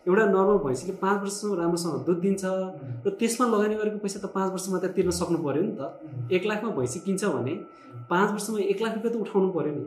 [0.08, 4.52] एउटा नर्मल भैँसीले पाँच वर्षसम्म राम्रोसँग दुध दिन्छ र त्यसमा लगानी गरेको पैसा त पाँच
[4.52, 5.82] वर्षमा त तिर्न सक्नु पऱ्यो नि त।
[6.36, 7.54] एक लाखमा भैँसी किन्छ भने
[8.12, 9.84] पाँच वर्षमा एक लाख रुपियाँ त उठाउनु पऱ्यो नि।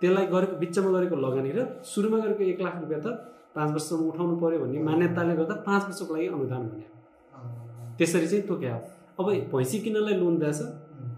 [0.00, 3.08] त्यसलाई गरेको बिचमा गरेको लगानी र सुरुमा गरेको एक लाख रुपियाँ त
[3.56, 6.86] पाँच वर्षसम्म उठाउनु पऱ्यो भन्ने मान्यताले गर्दा पाँच वर्षको लागि अनुदान भने
[7.98, 8.74] त्यसरी चाहिँ तोक्या।
[9.18, 10.60] हो अब भैँसी किन्नलाई लोन दिएछ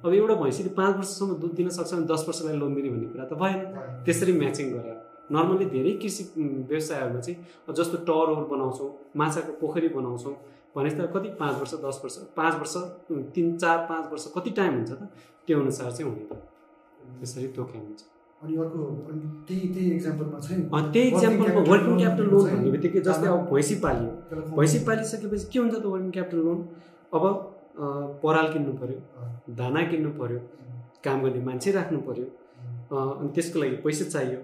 [0.05, 3.25] अब एउटा भैँसीले पाँच वर्षसम्म दुध दिन सक्छ भने दस वर्षलाई लोन दिने भन्ने कुरा
[3.25, 3.61] त भएन।
[4.05, 4.93] त्यसरी म्याचिङ गरे
[5.33, 10.35] नर्मली धेरै कृषि व्यवसायहरूमा चाहिँ जस्तो टरहरू बनाउँछौँ माछाको पोखरी बनाउँछौँ
[10.77, 12.77] भने त कति पाँच वर्ष दस वर्ष पाँच वर्ष
[13.35, 15.03] तिन चार पाँच वर्ष कति टाइम हुन्छ त?
[15.47, 16.41] त्यो अनुसार चाहिँ हुने भयो
[17.19, 18.01] त्यसरी तोक्या हुन्छ।
[18.43, 18.79] अनि अर्को
[19.49, 23.75] त्यही त्यही इक्जाम्पलमा चाहिँ अनि त्यही इक्जाम्पलमा वर्किङ क्यापिटल लोन भन्ने बित्तिकै जस्तै अब भैँसी
[23.85, 24.11] पालियो।
[24.59, 26.59] भैँसी पालिसकेपछि के हुन्छ त वर्किङ क्यापिटल लोन
[27.15, 27.25] अब
[27.79, 30.39] पराल किन्नु पऱ्यो दाना किन्नु पऱ्यो
[31.05, 32.27] काम गर्ने मान्छे राख्नु पऱ्यो
[32.93, 34.41] अनि त्यसको लागि पैसा चाहियो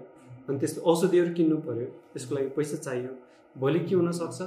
[0.49, 3.11] अनि त्यसको औषधिहरू किन्नु पऱ्यो त्यसको लागि पैसा चाहियो
[3.55, 4.41] भोलि के हुनसक्छ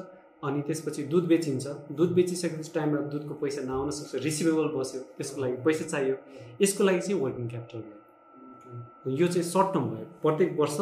[0.44, 1.66] अनि त्यसपछि दुध बेचिन्छ
[1.98, 6.16] दुध बेचिसकेपछि टाइममा दुधको पैसा नआउन सक्छ रिसिभेबल बस्यो त्यसको लागि पैसा चाहियो
[6.62, 10.78] यसको लागि चाहिँ वर्किङ क्यापिटल भयो। यो चाहिँ सर्ट टर्म भयो प्रत्येक वर्ष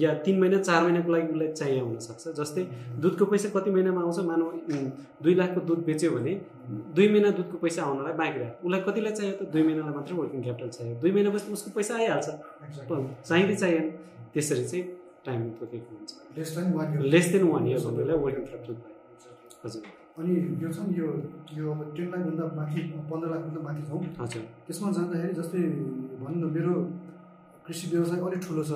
[0.00, 2.62] या तिन महिना चार महिनाको लागि उसलाई चाहियो हुनसक्छ। जस्तै
[3.02, 4.48] दुधको पैसा कति महिनामा आउँछ मानव
[5.22, 6.32] दुई लाखको दुध बेच्यो भने
[6.96, 10.40] दुई महिना दुधको पैसा आउनलाई बाँकी रह्यो उसलाई कतिलाई चाहियो त दुई महिनालाई मात्रै वर्किङ
[10.42, 12.28] क्यापिटल चाहियो। दुई महिनापछि उसको पैसा आइहाल्छ.
[13.28, 13.86] चाहिँदै चाहिएन
[14.34, 14.84] त्यसरी चाहिँ
[15.26, 16.10] टाइम तोकेको हुन्छ.
[16.36, 18.94] लेस देन वान इयर भन्नेलाई वर्किङ क्यापिटल भयो।
[19.64, 19.82] हजुर।
[20.18, 20.32] अनि
[20.62, 21.06] यो छ नि यो
[21.56, 22.80] यो अब टेन लाखभन्दा माथि
[23.10, 25.60] पन्ध्र लाखभन्दा माथि छौँ हजुर। त्यसमा जाँदाखेरि जस्तै
[26.20, 26.74] भनौँ न मेरो
[27.66, 28.72] कृषि व्यवसाय अलिक ठुलो छ।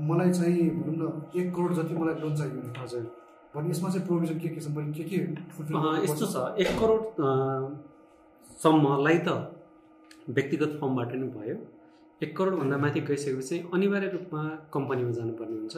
[0.00, 3.02] मलाई चाहिँ भनौँ न एक करोड जति मलाई लोन चाहियो हजुर
[3.56, 5.16] भने यसमा चाहिँ प्रोभिजन के के छ मैले के के?
[6.04, 7.84] यस्तो छ एक करोड अँ,
[8.62, 9.28] सम्मलाई त
[10.28, 11.56] व्यक्तिगत फर्मबाट नै भयो।
[12.22, 14.42] एक करोडभन्दा माथि गइसकेपछि अनिवार्य रूपमा
[14.74, 15.76] कम्पनीमा जानुपर्ने हुन्छ।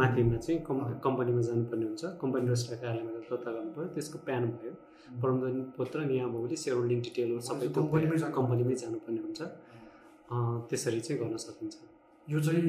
[0.00, 4.72] माथिमा चाहिँ कम् कम्पनीमा जानुपर्ने हुन्छ। कम्पनी रजिस्ट्रार कार्यालयमा दर्ता गर्नु पऱ्यो त्यसको प्यान भयो।
[5.20, 9.40] प्रबन्धन पत्र नियमावली सेयर होल्डिङ डिटेलहरू सबै कम्पनीमै जानु- कम्पनीमै जानुपर्ने हुन्छ।
[10.70, 11.74] त्यसरी चाहिँ गर्न सकिन्छ।
[12.28, 12.62] यो चाहिँ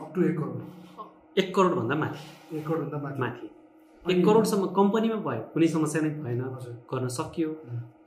[0.00, 3.46] अप टु एक करोड। एक करोडभन्दा माथि। एक करोडभन्दा माथि। माथि।
[4.02, 7.50] एक करोडसम्म कम्पनीमा भयो कुनै समस्या नै भएन हजुर। गर्न सकियो.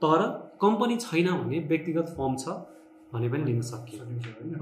[0.04, 0.20] तर
[0.60, 2.46] कम्पनी छैन भने व्यक्तिगत फर्म छ
[3.12, 4.02] भने पनि लिन सकियो।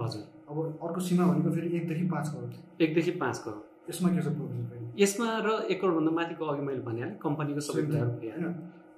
[0.03, 4.29] हजुर। अब अर्को सीमा भनेको फेरि एकदेखि पाँच करोड। एकदेखि पाँच करोड। यसमा के छ
[5.03, 7.83] यसमा र एक करोडभन्दा माथिको अघि मैले भनिहालेँ कम्पनीको सबै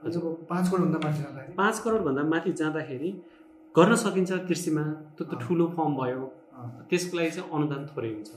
[0.04, 1.54] अब पाँच करोडभन्दा माथि जाँदाखेरि?
[1.56, 3.10] पाँच करोडभन्दा माथि जाँदाखेरि
[3.74, 4.82] गर्न सकिन्छ कृषिमा
[5.16, 6.24] त्यो त ठुलो फर्म भयो।
[6.90, 8.31] त्यसको लागि चाहिँ अनुदान थोरै हुन्छ।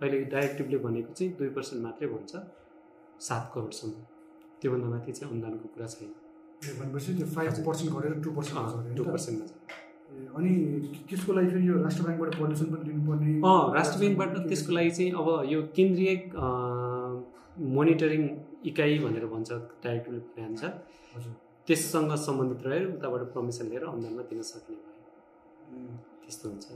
[0.00, 2.32] अहिले डाइरेक्टिभले भनेको चाहिँ दुई पर्सेन्ट मात्रै भन्छ
[3.28, 3.94] सात करोडसम्म।
[4.60, 6.10] त्योभन्दा माथि चाहिँ अनुदानको कुरा छैन।
[6.80, 9.82] भनेपछि त्यो फाइभ पर्सेन्ट गरेर टु पर्सेन्ट टु पर्सेन्टमा छ
[10.38, 10.50] अनि
[11.08, 13.32] त्यसको लागि फेरि यो राष्ट्र ब्याङ्कबाट पर्मिसन पनि लिनुपर्ने?
[13.48, 16.12] अँ राष्ट्र ब्याङ्कबाट त्यसको लागि चाहिँ अब यो केन्द्रीय
[17.76, 18.22] मोनिटरिङ
[18.70, 19.50] इकाइ भनेर भन्छ
[19.84, 20.62] डाइरेक्टली भन्छ।
[21.16, 21.32] हजुर।
[21.66, 25.92] त्यससँग सम्बन्धित रहेर उताबाट पर्मिसन लिएर अनुदानमा दिन सक्ने भयो
[26.22, 26.66] त्यस्तो हुन्छ।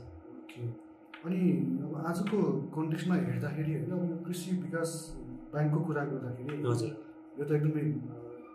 [1.25, 1.39] अनि
[1.83, 2.37] अब आजको
[2.75, 4.89] कन्टेक्समा हेर्दाखेरि होइन अब यो कृषि विकास
[5.53, 6.91] ब्याङ्कको कुरा गर्दाखेरि हजुर।
[7.39, 7.83] यो त एकदमै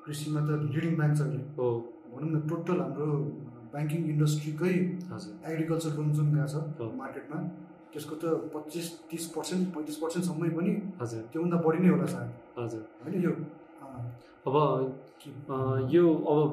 [0.05, 1.23] कृषिमा त लिडिङ ब्याङ्क छ
[1.59, 1.69] हो।
[2.13, 3.09] भनौँ न टोटल हाम्रो
[3.75, 4.75] ब्याङ्किङ इन्डस्ट्रीकै
[5.13, 7.39] हजुर। एग्रिकल्चर लोन जुन गएको। छ मार्केटमा
[7.93, 8.25] त्यसको त
[8.55, 13.33] पच्चिस तिस पर्सेन्ट पैँतिस पर्सेन्टसम्मै पनि हजुर। त्योभन्दा बढी नै होला सायद। हजुर। होइन यो
[14.49, 14.57] अब
[15.95, 16.49] यो अब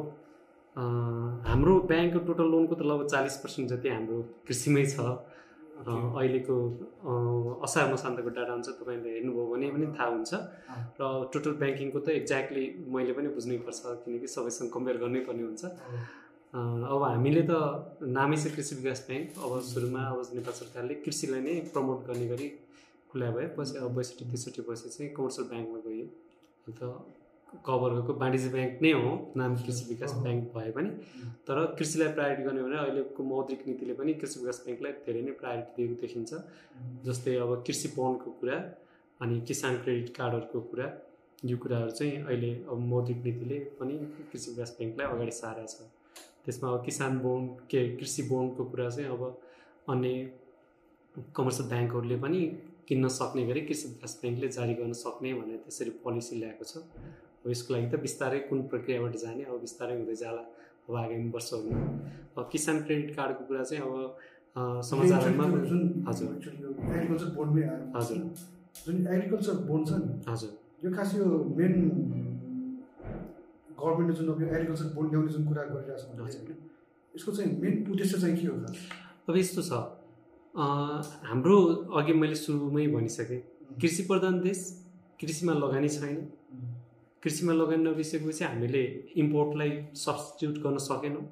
[1.47, 4.97] हाम्रो ब्याङ्कको टोटल लोनको त लगभग चालिस पर्सेन्ट जति हाम्रो कृषिमै छ।
[5.81, 6.55] अँ, अहिलेको
[7.65, 10.31] असार मसान्तको डाटा हुन्छ तपाईँले हेर्नुभयो भने पनि थाहा हुन्छ।
[10.99, 11.01] र
[11.33, 12.63] टोटल ब्याङ्किङको त एक्ज्याक्टली
[12.95, 15.63] मैले पनि बुझ्नैपर्छ किनकि सबैसँग कम्पेयर गर्नै पर्ने हुन्छ
[16.53, 17.53] अब हामीले त
[18.17, 22.47] नामै छ कृषि विकास ब्याङ्क अब सुरुमा अब नेपाल सरकारले कृषिलाई नै प्रमोट गर्ने गरी
[23.11, 26.05] खुला भयो पछि अब बैसठी त्रिसठी पछि चाहिँ कमर्सियल ब्याङ्कमा गयो।
[26.67, 26.79] अन्त
[27.67, 30.89] कभर गरेको वाणिज्य ब्याङ्क नै हो नाम कृषि विकास। ब्याङ्क भए पनि।
[31.47, 35.71] तर कृषिलाई प्रायोरिटी गर्ने भने अहिलेको मौद्रिक नीतिले पनि कृषि विकास ब्याङ्कलाई धेरै नै प्रायोरिटी
[35.77, 36.31] दिएको देखिन्छ।
[37.05, 38.57] जस्तै अब कृषि बन्डको कुरा
[39.21, 40.87] अनि किसान क्रेडिट कार्डहरूको कुरा
[41.51, 43.95] यो कुराहरू चाहिँ अहिले अब मौद्रिक नीतिले पनि
[44.31, 45.89] कृषि विकास ब्याङ्कलाई अगाडि सारेको छ।
[46.45, 49.21] त्यसमा अब किसान बोन्ड के कृषि बोन्डको कुरा चाहिँ अब
[49.89, 50.11] अन्य
[51.35, 52.39] कमर्सियल ब्याङ्कहरूले पनि
[52.87, 56.83] किन्न सक्ने गरी कृषि विकास ब्याङ्कले जारी गर्न सक्ने भनेर त्यसरी पोलिसी ल्याएको छ।
[57.43, 60.43] अब यसको लागि त बिस्तारै कुन प्रक्रियाबाट जाने अब बिस्तारै हुँदै जाला
[60.87, 61.77] अब आगामी वर्षहरूमा
[62.37, 63.93] अब किसान क्रेडिट कार्डको कुरा चाहिँ अब
[64.83, 65.45] समाचारमा
[66.07, 66.29] हजुर।
[66.95, 67.63] एग्रिकल्चर बोर्डमै
[67.95, 68.17] हजुर।
[68.85, 70.51] जुन एग्रिकल्चर बोर्ड छ नि हजुर
[70.83, 71.25] यो खास यो
[71.57, 71.73] मेन
[73.79, 76.57] गभर्मेन्टले जुन अब यो एग्रिकल्चर बोर्ड ल्याउने जुन कुरा गरिरहेको छ। होइन,
[77.13, 78.55] यसको चाहिँ मेन उद्देश्य चाहिँ के हो
[79.29, 79.71] अब यस्तो छ
[81.31, 81.57] हाम्रो
[81.97, 83.41] अघि मैले सुरुमै भनिसकेँ
[83.81, 84.59] कृषि प्रधान देश
[85.21, 86.17] कृषिमा लगानी छैन
[87.23, 88.83] कृषिमा लगानी नबिसकेपछि हामीले
[89.21, 89.71] इम्पोर्टलाई
[90.05, 91.25] सब्सटिट्युट गर्न सकेनौँ।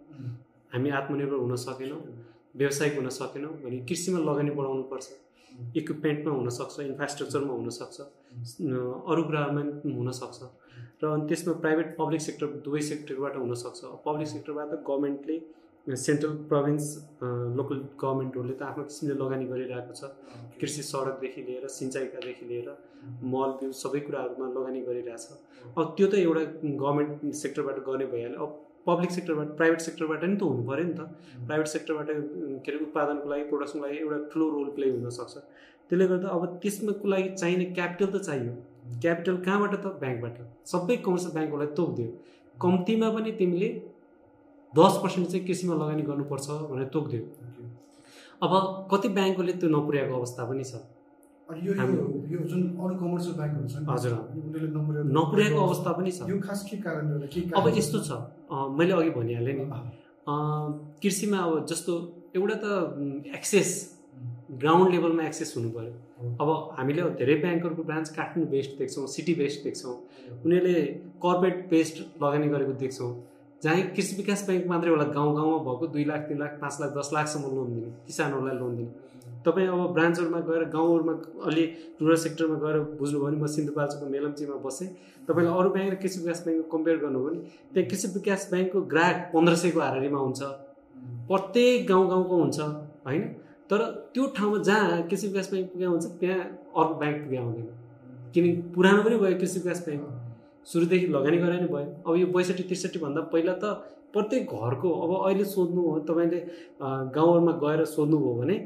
[0.73, 2.01] हामी आत्मनिर्भर हुन सकेनौँ
[2.55, 5.07] व्यावसायिक हुन सकेनौँ भने कृषिमा लगानी बढाउनुपर्छ
[5.77, 7.97] इक्विपमेन्टमा हुनसक्छ इन्फ्रास्ट्रक्चरमा हुनसक्छ
[9.11, 9.63] अरू कुराहरूमा
[9.97, 10.39] हुनसक्छ
[11.01, 15.37] र अनि त्यसमा प्राइभेट पब्लिक सेक्टर दुवै सेक्टरबाट हुनसक्छ पब्लिक सेक्टरबाट गभर्मेन्टले
[15.87, 16.85] सेन्ट्रल प्रोभिन्स
[17.57, 20.03] लोकल गभर्मेन्टहरूले त आफ्नो किसिमले लगानी गरिरहेको छ।
[20.59, 22.69] कृषि सडकदेखि लिएर सिँचाइकादेखि लिएर
[23.33, 25.25] मल बिउ सबै कुराहरूमा लगानी गरिरहेछ।
[25.77, 26.43] अब त्यो त एउटा
[26.83, 28.51] गभर्मेन्ट सेक्टरबाट गर्ने भइहाल्यो। अब
[28.87, 31.01] पब्लिक सेक्टरबाट प्राइभेट सेक्टरबाट नि त हुनु पऱ्यो नि त।
[31.47, 32.07] प्राइभेट सेक्टरबाट
[32.65, 35.35] के अरे उत्पादनको लागि प्रोडक्सनको लागि एउटा ठुलो रोल प्ले हुनसक्छ।
[35.89, 38.53] त्यसले गर्दा अब त्यसमाको लागि चाहिने क्यापिटल त चाहियो।
[39.03, 39.85] क्यापिटल कहाँबाट त?
[40.03, 40.35] ब्याङ्कबाट।
[40.71, 42.09] सबै कमर्सियल ब्याङ्कहरूलाई तोकिदियो
[42.57, 43.69] कम्तीमा पनि तिमीले
[44.77, 47.23] दस पर्सेन्ट चाहिँ कृषिमा लगानी गर्नुपर्छ भनेर तोकिदियो।
[48.43, 50.73] अब कति ब्याङ्कहरूले त्यो नपुर्याएको अवस्था पनि छ।
[51.49, 54.13] अनि यो हामी- यो यो जुन अरू कमर्सियल ब्याङ्कहरू छन् हजुर।
[55.17, 56.21] नपुर्याएको अवस्था पनि छ।
[57.57, 58.11] अब यस्तो छ।
[58.77, 59.65] मैले अघि भनिहालेँ नि।
[61.01, 61.93] कृषिमा अब जस्तो
[62.35, 62.65] एउटा त
[63.35, 63.99] एक्सेस
[64.51, 65.93] ग्राउन्ड लेभलमा एक्सेस हुनु पऱ्यो
[66.41, 69.93] अब हामीले अब धेरै ब्याङ्कहरूको ब्रान्च काठमाडौँ बेस्ड देख्छौँ सिटी बेस्ड देख्छौँ।
[70.45, 70.81] उनीहरूले
[71.25, 73.28] कर्पोरेट बेस्ड लगानी गरेको देख्छौँ।
[73.63, 76.89] जहाँ कृषि विकास ब्याङ्क मात्रै होला गाउँ गाउँमा भएको दुई लाख तिन लाख पाँच लाख
[76.97, 78.91] दस लाखसम्म लोन दिने किसानहरूलाई लोन दिने।
[79.45, 81.13] तपाईँ अब ब्रान्चहरूमा गएर गाउँहरूमा
[81.47, 81.63] अलि
[82.01, 84.87] रुरल सेक्टरमा गएर बुझ्नुभयो भने म सिन्धुपाल्चोकको मेलम्चीमा बसेँ।
[85.27, 87.39] तपाईँले अरू ब्याङ्क र कृषि विकास ब्याङ्कको कम्पेयर गर्नुभयो भने
[87.73, 90.41] त्यहाँ कृषि विकास ब्याङ्कको ग्राहक पन्ध्र सयको हारारीमा हुन्छ।
[91.29, 92.59] प्रत्येक गाउँ गाउँको हुन्छ
[93.07, 93.23] होइन?
[93.69, 93.79] तर
[94.13, 96.39] त्यो ठाउँमा जहाँ कृषि विकास ब्याङ्क पुग्या हुन्छ त्यहाँ
[96.79, 97.67] अर्को ब्याङ्क पुग्या हुँदैन।
[98.33, 100.03] किनकि पुरानो पनि भयो कृषि विकास ब्याङ्क
[100.67, 103.65] सुरुदेखि लगानी गरे नि भयो। अब यो बैसठी त्रिसठीभन्दा पहिला त
[104.13, 106.39] प्रत्येक घरको अब अहिले सोध्नु हो तपाईँले
[107.15, 108.57] गाउँहरूमा गएर सोध्नुभयो भने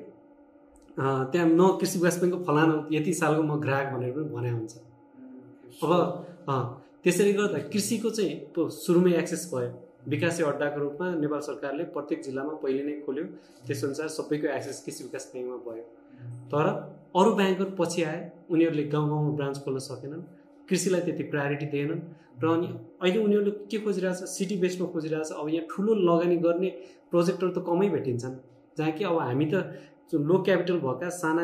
[0.98, 4.74] त्यहाँ न कृषि विकास ब्याङ्कको फलाना यति सालको म ग्राहक भनेर पनि भने हुन्छ।
[5.84, 5.92] अब
[6.48, 6.64] अँ,
[7.04, 9.72] त्यसरी गर्दा कृषिको चाहिँ सुरुमै एक्सेस भयो।
[10.04, 13.26] विकासे अड्डाको रूपमा नेपाल सरकारले प्रत्येक जिल्लामा पहिले नै खोल्यो।
[13.68, 15.84] त्यसअनुसार सबैको एक्सेस कृषि विकास ब्याङ्कमा भयो।
[16.52, 16.66] तर
[17.20, 18.20] अरू ब्याङ्कहरू पछि आए
[18.52, 20.24] उनीहरूले गाउँ गाउँमा ब्रान्च खोल्न सकेनन्।
[20.70, 22.02] कृषिलाई त्यति प्रायोरिटी दिएनन्
[22.44, 22.68] र अनि
[23.02, 24.20] अहिले उनीहरूले के खोजिरहेछ?
[24.36, 26.70] सिटी बेसमा खोजिरहेछ। अब यहाँ ठुलो लगानी गर्ने
[27.12, 28.36] प्रोजेक्टहरू त कमै भेटिन्छन्।
[28.78, 29.56] जहाँ कि अब हामी त
[30.14, 31.44] लो क्यापिटल भएका साना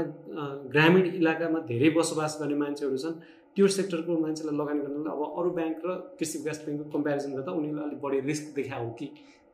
[0.73, 3.15] ग्रामीण इलाकामा धेरै बसोबास गर्ने मान्छेहरू छन्।
[3.57, 7.83] त्यो सेक्टरको मान्छेलाई लगानी गर्नलाई अब अरू ब्याङ्क र कृषि विकास ब्याङ्कको कम्पेरिजन गर्दा उनीहरूले
[7.87, 9.05] अलिक बढी रिस्क देखायो कि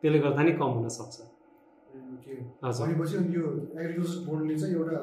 [0.03, 1.15] त्यसले गर्दा नि कम हुनसक्छ
[2.63, 2.85] हजुर।
[4.75, 4.95] एउटा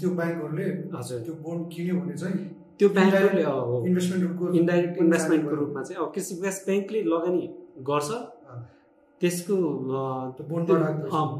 [0.00, 0.66] त्यो ब्याङ्कहरूले
[0.98, 2.38] हजुर। त्यो बोर्ड किन्यो भने चाहिँ
[2.78, 7.44] त्यो ब्याङ्कहरूले अब इन्भेस्टमेन्टको इन्डाइरेक्ट इन्भेस्टमेन्टको रूपमा चाहिँ अब कृषि विकास ब्याङ्कले लगानी
[7.90, 8.10] गर्छ।
[9.20, 9.54] त्यसको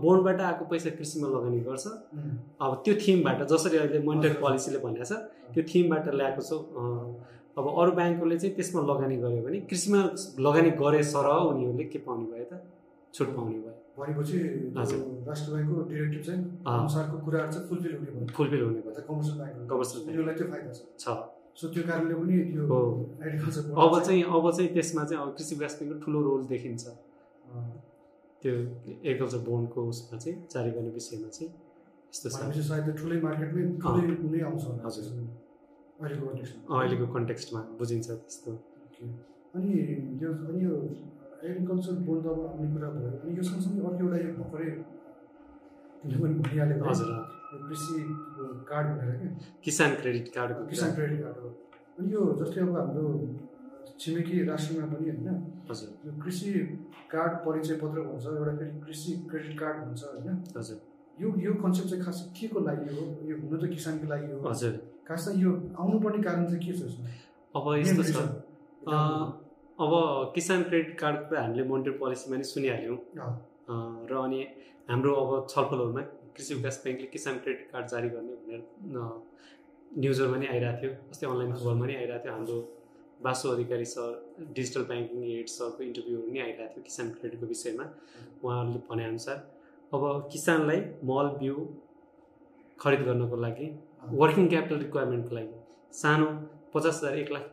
[0.02, 1.86] बोन्डबाट आएको पैसा। कृषिमा लगानी गर्छ।
[2.62, 5.12] अब त्यो थिमबाट जसरी अहिले मोनिटरी। पोलिसीले भनेको छ
[5.54, 6.50] त्यो थिमबाट ल्याएको छ।
[7.58, 10.00] अब अरू ब्याङ्कहरूले चाहिँ त्यसमा लगानी गर्यो भने कृषिमा
[10.46, 12.52] लगानी गरे सरह उनीहरूले के पाउने भयो त?
[13.14, 14.38] छुट पाउने भयो। भनेपछि
[14.76, 19.68] राष्ट्र ब्याङ्कको डिरेक्टिभ चाहिँ। अनुसारको कुराहरू चाहिँ फुलफिल हुने भयो। फुलफिल हुने भयो। Commercial bank
[19.70, 20.70] Commercial bank। उनीहरूलाई त्यो फाइदा
[21.02, 21.06] छ।
[21.54, 22.62] सो त्यो कारणले पनि त्यो।
[23.26, 26.84] एग्रिकल्चर अब चाहिँ अब चाहिँ त्यसमा चाहिँ अब कृषि विकास ब्याङ्कको ठुलो रोल देखिन्छ।
[28.42, 28.54] त्यो
[29.10, 31.50] एग्रिकल्चर बोन्डको उसमा चाहिँ जारी गर्ने विषयमा चाहिँ
[32.10, 33.62] यस्तो छ। सायद ठुलै मार्केटमै
[34.22, 35.06] ठुलै आउँछ हजुर।
[36.02, 38.50] अहिलेको कन्डिसनमा अहिलेको कन्टेक्स्टमा बुझिन्छ त्यस्तो।
[39.54, 39.70] अनि
[40.22, 40.74] यो अनि यो
[41.44, 44.70] एग्रिकल्चर बोर्ड अब आउने कुरा भयो अनि यो सँगसँगै अर्को एउटा यो भर्खरै
[46.00, 47.10] तिमीले पनि भनिहाल्यो हजुर।
[47.64, 47.96] कृषि
[48.68, 49.30] कार्ड भनेर क्या
[49.64, 51.48] किसान क्रेडिट कार्डको किसान क्रेडिट कार्ड हो।
[51.98, 53.04] अनि यो जस्तै अब हाम्रो
[54.00, 55.28] छिमेकी राष्ट्रमा पनि होइन
[55.70, 56.50] हजुर। यो कृषि
[57.12, 60.78] कार्ड परिचय पत्र भन्छ एउटा फेरि कृषि क्रेडिट कार्ड भन्छ होइन। हजुर।
[61.20, 63.02] यो यो कन्सेप्ट चाहिँ खास के को लागि हो?
[63.30, 64.72] यो हुनु त किसानको लागि हो। हजुर।
[65.08, 66.82] खास यो आउनुपर्ने कारण चाहिँ के छ
[67.54, 68.18] अब यस्तो छ
[69.74, 72.98] अब किसान क्रेडिट कार्डको कुरा हामीले मोनिटरी पोलिसीमा नि सुनिहाल्यौँ।
[74.06, 74.40] र अनि
[74.90, 76.02] हाम्रो अब छलफलहरूमा
[76.36, 78.62] कृषि विकास ब्याङ्कले किसान क्रेडिट कार्ड जारी गर्ने भनेर
[79.98, 82.58] न्युजहरूमा नि आइरहेको थियो। अस्ति अनलाइन खबरमा नि आइरहेको थियो। हाम्रो
[83.24, 84.08] Basu Adhikari sir
[84.54, 87.84] digital banking head सरको इन्टरभ्यूहरू नि आइरहेको थियो किसान क्रेडिटको विषयमा।
[88.44, 89.38] उहाँहरूले भनेअनुसार
[89.92, 91.56] अब किसानलाई मल बिउ
[92.78, 93.66] खरिद गर्नको लागि
[94.22, 95.54] वर्किङ क्यापिटल रिक्वायरमेन्टको लागि
[96.00, 96.26] सानो
[96.74, 97.44] पचास हजार एक लाख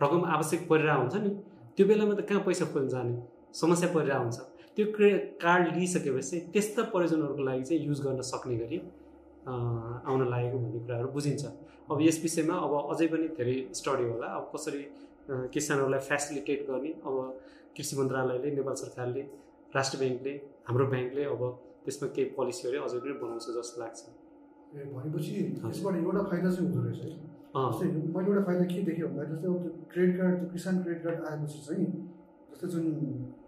[0.00, 1.30] रकम आवश्यक परिरहेको हुन्छ नि?
[1.76, 3.14] त्यो बेलामा त कहाँ पैसा खोज्न जाने?
[3.60, 4.38] समस्या परिरहेको हुन्छ।
[4.76, 5.08] त्यो क्रे
[5.42, 8.78] कार्ड लिइसकेपछि त्यस्ता प्रयोजनहरूको लागि चाहिँ युज गर्न सक्ने गरी
[10.08, 11.44] आउन लागेको भन्ने कुराहरू बुझिन्छ।
[11.90, 14.82] अब यस विषयमा अब अझै पनि धेरै स्टडी होला। अब कसरी
[15.52, 16.92] किसानहरूलाई फेसिलिटेट गर्ने?
[17.04, 17.14] अब
[17.76, 19.22] कृषि मन्त्रालयले नेपाल सरकारले
[19.76, 20.32] राष्ट्र ब्याङ्कले
[20.68, 21.40] हाम्रो ब्याङ्कले अब
[21.84, 24.00] त्यसमा केही पोलिसीहरू अझै पनि बनाउँछ जस्तो लाग्छ।
[24.72, 25.32] भनेपछि
[25.68, 27.00] यसबाट एउटा फाइदा चाहिँ हुँदो रहेछ
[27.52, 31.02] जस्तै मैले एउटा फाइदा के देखेँ भन्दा जस्तै अब त्यो क्रेडिट कार्ड त्यो किसान क्रेडिट
[31.04, 31.86] कार्ड आएपछि चाहिँ
[32.52, 32.84] जस्तै जुन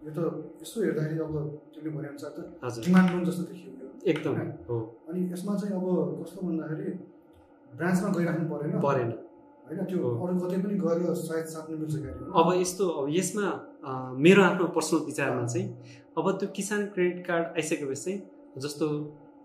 [0.04, 0.18] यो त
[0.62, 1.34] यसो हेर्दाखेरि अब
[1.74, 3.70] तिमीले भनेअनुसार त डिमान्ड लोन जस्तो देखियो
[4.12, 4.34] एकदम
[4.68, 4.76] हो।
[5.08, 5.86] अनि यसमा चाहिँ अब
[6.20, 6.90] कस्तो भन्दाखेरि
[7.78, 9.10] ब्रान्चमा गइराख्नु परेन। परेन।
[9.66, 9.78] होइन?
[9.90, 11.94] त्यो। अरू कतै पनि गएर सायद साप्नु मिल्छ
[12.40, 13.46] अब यस्तो अब यसमा
[14.24, 15.66] मेरो आफ्नो पर्सनल विचारमा चाहिँ
[16.18, 18.18] अब त्यो किसान क्रेडिट कार्ड आइसकेपछि चाहिँ
[18.64, 18.86] जस्तो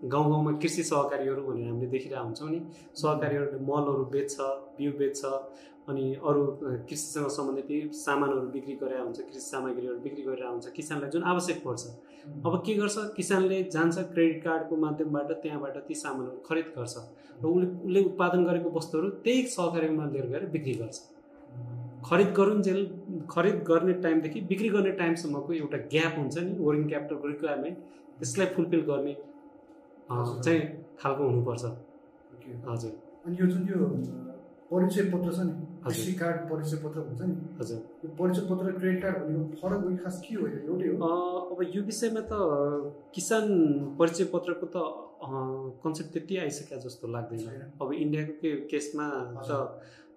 [0.02, 2.60] गाउँ गाउँमा कृषि सहकारीहरू भनेर हामीले देखिरहेको हुन्छौँ नि।
[2.96, 4.36] सहकारीहरूले मलहरू बेच्छ
[4.78, 5.24] बिउ बेच्छ
[5.88, 6.42] अनि अरू
[6.88, 11.82] कृषिसँग सम्बन्धित सामानहरू बिक्री गरेर हुन्छ कृषि सामग्रीहरू बिक्री गरेर हुन्छ। किसानलाई जुन आवश्यक पर्छ।
[12.46, 12.96] अब के गर्छ?
[13.16, 16.96] किसानले जान्छ क्रेडिट कार्डको माध्यमबाट त्यहाँबाट ती सामानहरू खरिद गर्छ
[17.42, 20.98] र उसले उसले उत्पादन गरेको वस्तुहरू त्यही सहकारीमा लिएर गएर बिक्री गर्छ।
[22.08, 22.80] खरिद गरुन्जेल
[23.30, 27.76] खरिद गर्ने टाइमदेखि बिक्री गर्ने टाइमसम्मको एउटा ग्याप हुन्छ नि। वर्किङ क्यापिटलको रिक्वायरमेन्ट
[28.20, 29.14] त्यसलाई फुलफिल गर्ने।
[30.10, 30.60] चाहिँ
[31.00, 31.64] खालको हुनुपर्छ।
[32.68, 32.92] हजुर
[33.26, 33.78] अनि यो जुन यो
[34.70, 35.52] परिचय पत्र छ नि।
[35.84, 40.20] कृषि कार्ड परिचय पत्र भन्छ नि हजुर यो परिचय पत्र क्रेडिट कार्ड भनेको फरक खास
[40.24, 41.08] के हो एउटै हो
[41.52, 42.32] अब यो विषयमा त
[43.14, 43.46] किसान
[43.98, 44.76] परिचय पत्रको त
[45.84, 49.06] कन्सेप्ट त्यति आइसक्यो जस्तो लाग्दैन। अब इन्डियाको के केसमा
[49.48, 49.50] त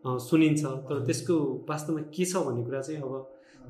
[0.05, 1.35] सुनिन्छ तर। त्यसको
[1.69, 3.13] वास्तवमा के छ भन्ने कुरा चाहिँ अब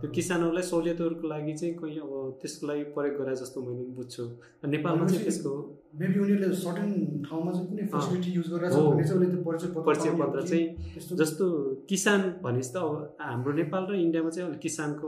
[0.01, 4.23] त्यो किसानहरूलाई सहुलियतहरूको लागि चाहिँ कहीँ अब त्यसको लागि प्रयोग गरे जस्तो मैले बुझ्छु।
[4.73, 5.51] नेपालमा चाहिँ त्यसको
[5.99, 6.91] मेबी उनीहरूले सर्टेन
[7.27, 8.71] ठाउँमा चाहिँ कुनै फेसिलिटी युज गरेर
[9.87, 10.65] परिचय पत्र चाहिँ
[11.21, 11.45] जस्तो
[11.89, 15.07] किसान भनेपछि त अब हाम्रो नेपाल र इन्डियामा चाहिँ अलिक किसानको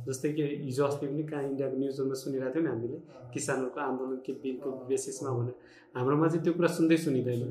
[0.07, 2.97] जस्तै कि हिजो अस्ति पनि कहाँ इन्डियाको न्युजहरूमा सुनिरहेको थियौँ नि हामीले
[3.33, 5.53] किसानहरूको आन्दोलन के बिलको बेसिसमा अँ। भने
[5.95, 7.41] हाम्रोमा चाहिँ त्यो कुरा सुन्दै सुनिँदैन।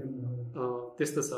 [0.98, 1.32] त्यस्तो छ।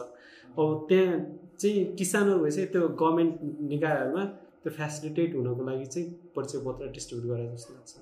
[0.59, 1.19] अब त्यहाँ
[1.61, 3.33] चाहिँ किसानहरू भएपछि त्यो गभर्मेन्ट
[3.71, 4.25] निकायहरूमा
[4.63, 7.93] त्यो फेसिलिटेट हुनको लागि चाहिँ परिचय पत्र डिस्ट्रिब्युट गरे जस्तो लाग्छ।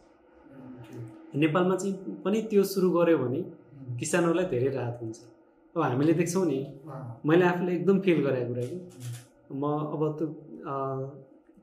[1.42, 3.40] नेपालमा चाहिँ पनि त्यो सुरु गऱ्यो भने
[4.00, 5.20] किसानहरूलाई धेरै राहत हुन्छ।
[5.76, 6.58] अब हामीले देख्छौँ नि
[7.26, 8.78] मैले आफूले एकदम फिल गरेको कुरा कि।
[9.54, 9.62] म
[9.94, 10.26] अब त्यो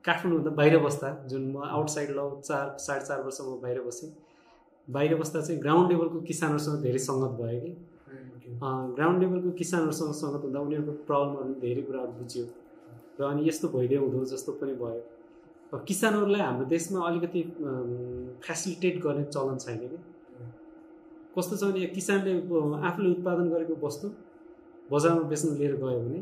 [0.04, 4.10] काठमाडौँभन्दा बाहिर बस्दा जुन म आउटसाइड ल चार साढे चार वर्ष म बाहिर बसेँ
[4.88, 7.72] बाहिर बस्दा चाहिँ ग्राउन्ड लेभलको किसानहरूसँग धेरै सङ्गत भयो कि।
[8.96, 12.44] ग्राउन्ड लेभलको किसानहरूसँग सङ्गत हुँदा उनीहरूको प्रब्लमहरू धेरै कुराहरू बुझ्यो।
[13.18, 15.00] र अनि यस्तो भइदियो हुँदो जस्तो पनि भयो।
[15.88, 17.42] किसानहरूलाई हाम्रो देशमा अलिकति
[18.44, 19.98] फेसिलिटेट गर्ने चलन छैन कि?
[21.36, 22.32] कस्तो छ भने किसानले
[22.88, 24.06] आफूले उत्पादन गरेको वस्तु
[24.92, 26.20] बजारमा बेच्न लिएर गयो भने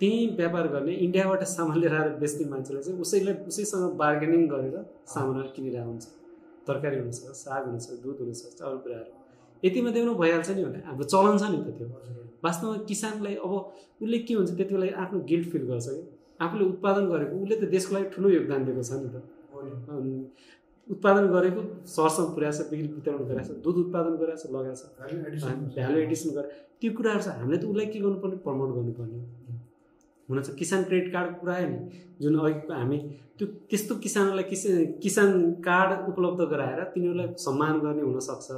[0.00, 4.76] त्यहीँ व्यापार गर्ने इन्डियाबाट सामान लिएर आएर बेच्ने मान्छेलाई चाहिँ उसैलाई उसैसँग बार्गेनिङ गरेर
[5.14, 6.04] सामानहरू किनिरहेको हुन्छ।
[6.66, 9.12] तरकारी हुनसक्छ साग हुनसक्छ दुध हुनसक्छ अरू कुराहरू।
[9.64, 11.86] यति मात्रै पनि भइहाल्छ नि भने हाम्रो चलन छ नि त त्यो।
[12.44, 13.52] वास्तवमा किसानलाई अब
[14.02, 16.02] उसले के हुन्छ त्यति बेला आफ्नो गिल्ट फिल गर्छ कि?
[16.44, 19.16] आफूले उत्पादन गरेको उसले त देशको लागि ठुलो योगदान दिएको छ नि त।
[20.88, 25.44] उत्पादन गरेको सहरसम्म पुर्याएको छ बिक्री वितरण गरेको छ दुध उत्पादन गरेको छ लगाएको छ।
[25.76, 26.48] भ्यालु एडिसन गरे।
[26.80, 28.36] त्यो कुराहरू छ। हामीले त उसलाई के गर्नुपर्ने?
[28.44, 29.18] प्रमोट गर्नुपर्ने।
[30.28, 31.78] हुन चाहिँ किसान क्रेडिट कार्डको कुरा आयो नि।
[32.20, 32.98] जुन अघि हामी
[33.38, 34.62] त्यो त्यस्तो किसानहरूलाई किस
[35.04, 35.28] किसान
[35.64, 38.48] कार्ड उपलब्ध गराएर तिनीहरूलाई सम्मान गर्ने हुनसक्छ।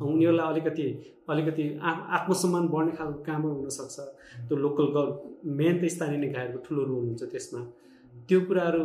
[0.00, 0.86] उनीहरूलाई अलिकति
[1.28, 3.96] अलिकति आ आत्मसम्मान बढ्ने खालको कामहरू हुनसक्छ।
[4.48, 5.08] त्यो लोकल गभ
[5.58, 7.60] मेन त स्थानीय निकायहरूको ठुलो रोल हुन्छ त्यसमा।
[8.28, 8.82] त्यो कुराहरू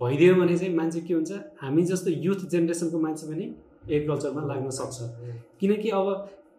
[0.00, 1.32] भइदियो भने चाहिँ मान्छे के हुन्छ
[1.62, 3.44] हामी जस्तो युथ जेनेरेसनको मान्छे पनि
[3.88, 4.96] एग्रिकल्चरमा लाग्न सक्छ।
[5.60, 6.08] किनकि अब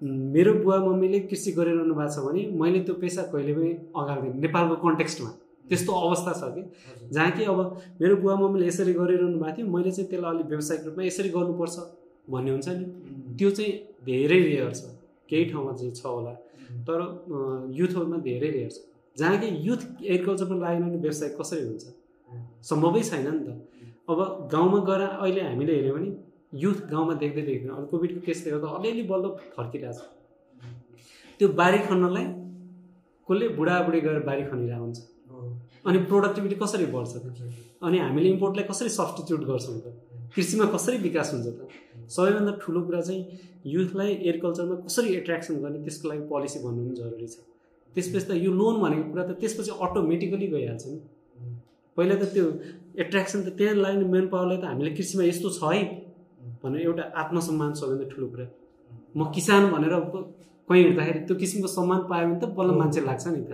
[0.04, 4.76] मेरो बुवा मम्मीले कृषि गरिरहनु भएको छ भने मैले त्यो पेसा कहिले पनि अगाडि नेपालको
[4.86, 5.30] कन्टेक्स्टमा
[5.70, 6.62] त्यस्तो अवस्था छ कि।
[7.14, 7.60] जहाँ कि अब
[8.02, 11.76] मेरो बुवा मम्मीले यसरी गरिरहनु भएको थियो मैले चाहिँ त्यसलाई अलिक व्यावसायिक रूपमा यसरी गर्नुपर्छ
[12.30, 12.86] भन्ने हुन्छ नि।
[13.38, 13.72] त्यो चाहिँ
[14.06, 14.82] धेरै रेयर छ।
[15.30, 16.34] केही ठाउँमा चाहिँ छ होला।
[16.88, 17.00] तर
[17.80, 18.78] युथहरूमा धेरै रेयर छ।
[19.18, 21.86] जहाँ कि युथ एग्रिकल्चरमा लागेन भने व्यवसाय कसरी हुन्छ?
[22.70, 23.50] सम्भवै छैन नि त।
[24.10, 24.20] अब
[24.52, 26.10] गाउँमा गएर अहिले हामीले हेऱ्यौँ भने
[26.64, 29.26] युथ गाउँमा देख्दै देख्दैन अब कोभिडको केसले गर्दा अलिअलि बल्ल
[29.56, 30.00] फर्किरहेछ
[31.40, 32.26] त्यो बारी खन्नलाई
[33.28, 35.00] कसले बुढाबुढी गएर बारी खनिरहेको हुन्छ?
[35.88, 37.14] अनि प्रोडक्टिभिटी कसरी बढ्छ?
[37.84, 39.86] अनि हामीले इम्पोर्टलाई कसरी सब्सटिट्युट गर्छौँ त?
[40.36, 41.60] कृषिमा कसरी विकास हुन्छ त?
[42.16, 43.22] सबैभन्दा ठुलो कुरा चाहिँ
[43.66, 47.38] युथलाई एग्रिकल्चरमा कसरी एट्र्याक्सन गर्ने त्यसको लागि पोलिसी भन्नु पनि जरुरी छ।
[47.96, 51.00] त्यसपछि त यो लोन भनेको कुरा त त्यसपछि अटोमेटिकली गइहाल्छ नि।
[51.98, 52.46] पहिला त त्यो
[53.04, 55.82] एट्र्याक्सन त त्यहाँ लाग्ने मेन पावरलाई त हामीले कृषिमा यस्तो छ है
[56.64, 58.46] भनेर एउटा आत्मसम्मान सबैभन्दा ठुलो कुरा।
[59.18, 59.94] म किसान भनेर
[60.70, 63.52] कहीँ हिँड्दाखेरि त्यो किसिमको सम्मान पायो भने त बल्ल मान्छे लाग्छ नि त।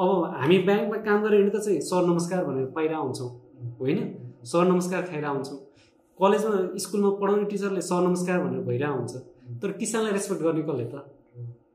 [0.00, 0.08] अब
[0.40, 3.30] हामी ब्याङ्कमा काम गरेर हिँड्दा चाहिँ सर नमस्कार भनेर पाइरहेको हुन्छौँ
[3.80, 3.98] होइन?
[4.50, 5.58] सर नमस्कार खाइरहेको हुन्छौँ
[6.20, 9.14] कलेजमा स्कुलमा पढाउने टिचरले सर नमस्कार भनेर भइरहेको हुन्छ।
[9.60, 10.94] तर किसानलाई रेस्पेक्ट गर्ने कसले त?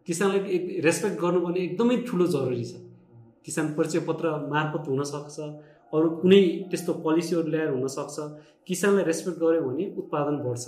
[0.07, 2.73] किसानलाई रेस्पेक्ट गर्नुपर्ने एकदमै ठुलो जरुरी छ।
[3.45, 5.37] किसान परिचय पत्र मार्फत हुनसक्छ
[5.93, 8.15] अरू कुनै त्यस्तो पोलिसीहरू ल्याएर हुनसक्छ
[8.67, 10.65] किसानलाई रेस्पेक्ट गऱ्यो भने उत्पादन बढ्छ।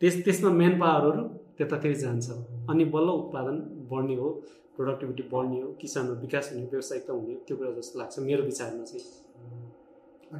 [0.00, 1.22] त्यस त्यसमा मेन पावरहरू
[1.58, 2.26] त्यतातिर जान्छ।
[2.70, 3.56] अनि बल्ल उत्पादन
[3.90, 4.28] बढ्ने हो
[4.76, 9.04] प्रोडक्टिभिटी बढ्ने हो किसानहरू विकास हुने व्यावसायिकता हुने त्यो कुरा जस्तो लाग्छ मेरो विचारमा चाहिँ।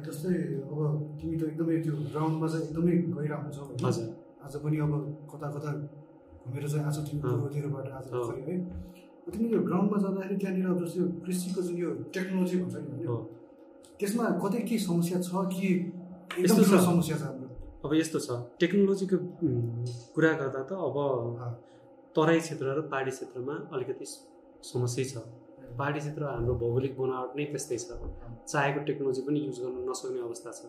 [0.01, 0.33] जस्तै
[0.65, 0.79] अब
[1.19, 4.07] तिमी त एकदमै त्यो ग्राउन्डमा चाहिँ एकदमै गइरहेको छौ होइन?
[4.43, 4.93] आज पनि अब
[5.31, 5.71] कता कता
[6.43, 8.05] घुमेर चाहिँ आज तिमी। पूर्वतिरबाट आज
[8.47, 8.55] है।
[9.33, 13.05] तिमी यो ग्राउन्डमा जाँदाखेरि त्यहाँनिर अब जस्तै कृषिको जुन यो टेक्नोलोजी भन्छ नि
[13.99, 15.29] त्यसमा कतै के समस्या छ?
[15.53, 17.47] कि एकदम यस्तो छ। समस्या छ हाम्रो।
[17.85, 18.29] अब यस्तो छ।
[18.59, 19.17] टेक्नोलोजीको
[20.15, 20.97] कुरा गर्दा त अब।
[22.15, 24.05] तराई क्षेत्र र पहाडी क्षेत्रमा अलिकति
[24.63, 25.15] समस्या छ।
[25.77, 27.89] पहाडी क्षेत्र हाम्रो भौगोलिक बनावट नै त्यस्तै छ।
[28.51, 30.61] चाहेको टेक्नोलोजी पनि युज गर्न नसक्ने अवस्था छ।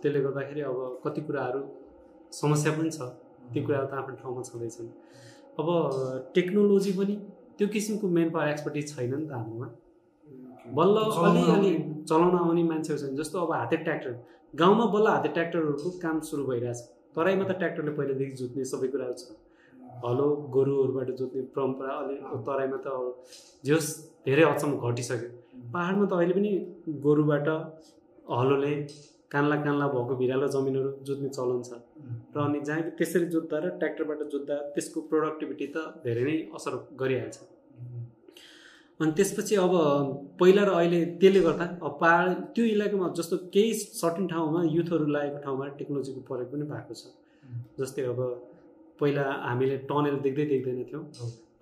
[0.00, 1.60] त्यसले गर्दाखेरि अब कति कुराहरू
[2.40, 3.00] समस्या पनि छ।
[3.52, 4.88] ती कुराहरू त आफ्नो ठाउँमा छँदैछन्।
[5.60, 5.68] अब
[6.34, 7.14] टेक्नोलोजी पनि
[7.58, 9.68] त्यो किसिमको मेन पावर एक्सपर्टिज छैन नि त हाम्रोमा।
[10.76, 10.96] बल्ल
[11.28, 11.72] अलिअलि
[12.08, 14.12] चलाउन आउने मान्छेहरू छन्। जस्तो अब हाते ट्र्याक्टर।
[14.54, 16.78] गाउँमा बल्ल हाते ट्र्याक्टरहरूको काम सुरु भइरहेछ।
[17.16, 19.24] तराईमा त ट्र्याक्टरले पहिलादेखि जोत्ने सबै कुराहरू छ।
[20.02, 22.14] हलो गोरुहरूबाट जोत्ने परम्परा अलि
[22.46, 23.04] तराईमा त अब
[23.64, 23.90] जे होस्
[24.26, 25.28] धेरै हदसम्म घटिसक्यो।
[25.74, 26.50] पाहाडमा त अहिले पनि
[27.04, 27.48] गोरुबाट
[28.30, 28.72] हलोले
[29.32, 31.70] कान्ला कान्ला भएको भिरालो जमिनहरू जोत्ने चलन छ।
[32.34, 35.76] र अनि जहाँ त्यसरी जोत्दा र ट्र्याक्टरबाट जोत्दा त्यसको प्रोडक्टिभिटी त
[36.06, 37.36] धेरै नै असर गरिहाल्छ।
[39.00, 39.74] अनि त्यसपछि अब
[40.40, 43.70] पहिला र अहिले त्यसले गर्दा अब पाहाड त्यो इलाकामा जस्तो केही
[44.00, 47.04] सर्टेन ठाउँमा युथहरू लागेको ठाउँमा टेक्नोलोजीको प्रयोग पनि भएको छ।
[47.78, 48.20] जस्तै अब
[49.00, 51.04] पहिला हामीले टनेल देख्दै देख्दैन थियौँ।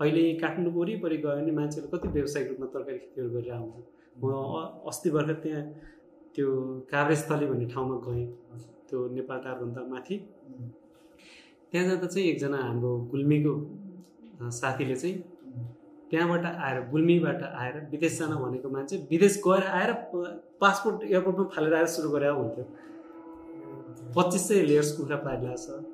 [0.01, 3.87] अहिले काठमाडौँ वरिपरि गयो भने मान्छेले कति व्यावसायिक रूपमा तरकारी खेतीहरू गरिरहेको हुन्छ।
[4.21, 4.25] म
[4.91, 5.63] अस्ति भर्खर त्यहाँ
[6.35, 6.49] त्यो
[6.93, 8.27] काभ्रेस्थली भन्ने ठाउँमा गएँ।
[8.89, 10.17] त्यो नेपाल टारभन्दा माथि।
[11.71, 13.53] त्यहाँ जाँदा चाहिँ एकजना हाम्रो गुल्मीको
[14.61, 15.17] साथीले चाहिँ
[16.11, 19.93] त्यहाँबाट आएर गुल्मीबाट आएर विदेश जान भनेको मान्छे विदेश गएर आएर
[20.61, 22.65] पासपोर्ट एयरपोर्टमा फालेर आएर सुरु गरेर हुन्थ्यो।
[24.17, 25.92] पच्चिस सय लेयर्स कुखुरा पारिरहेको छ।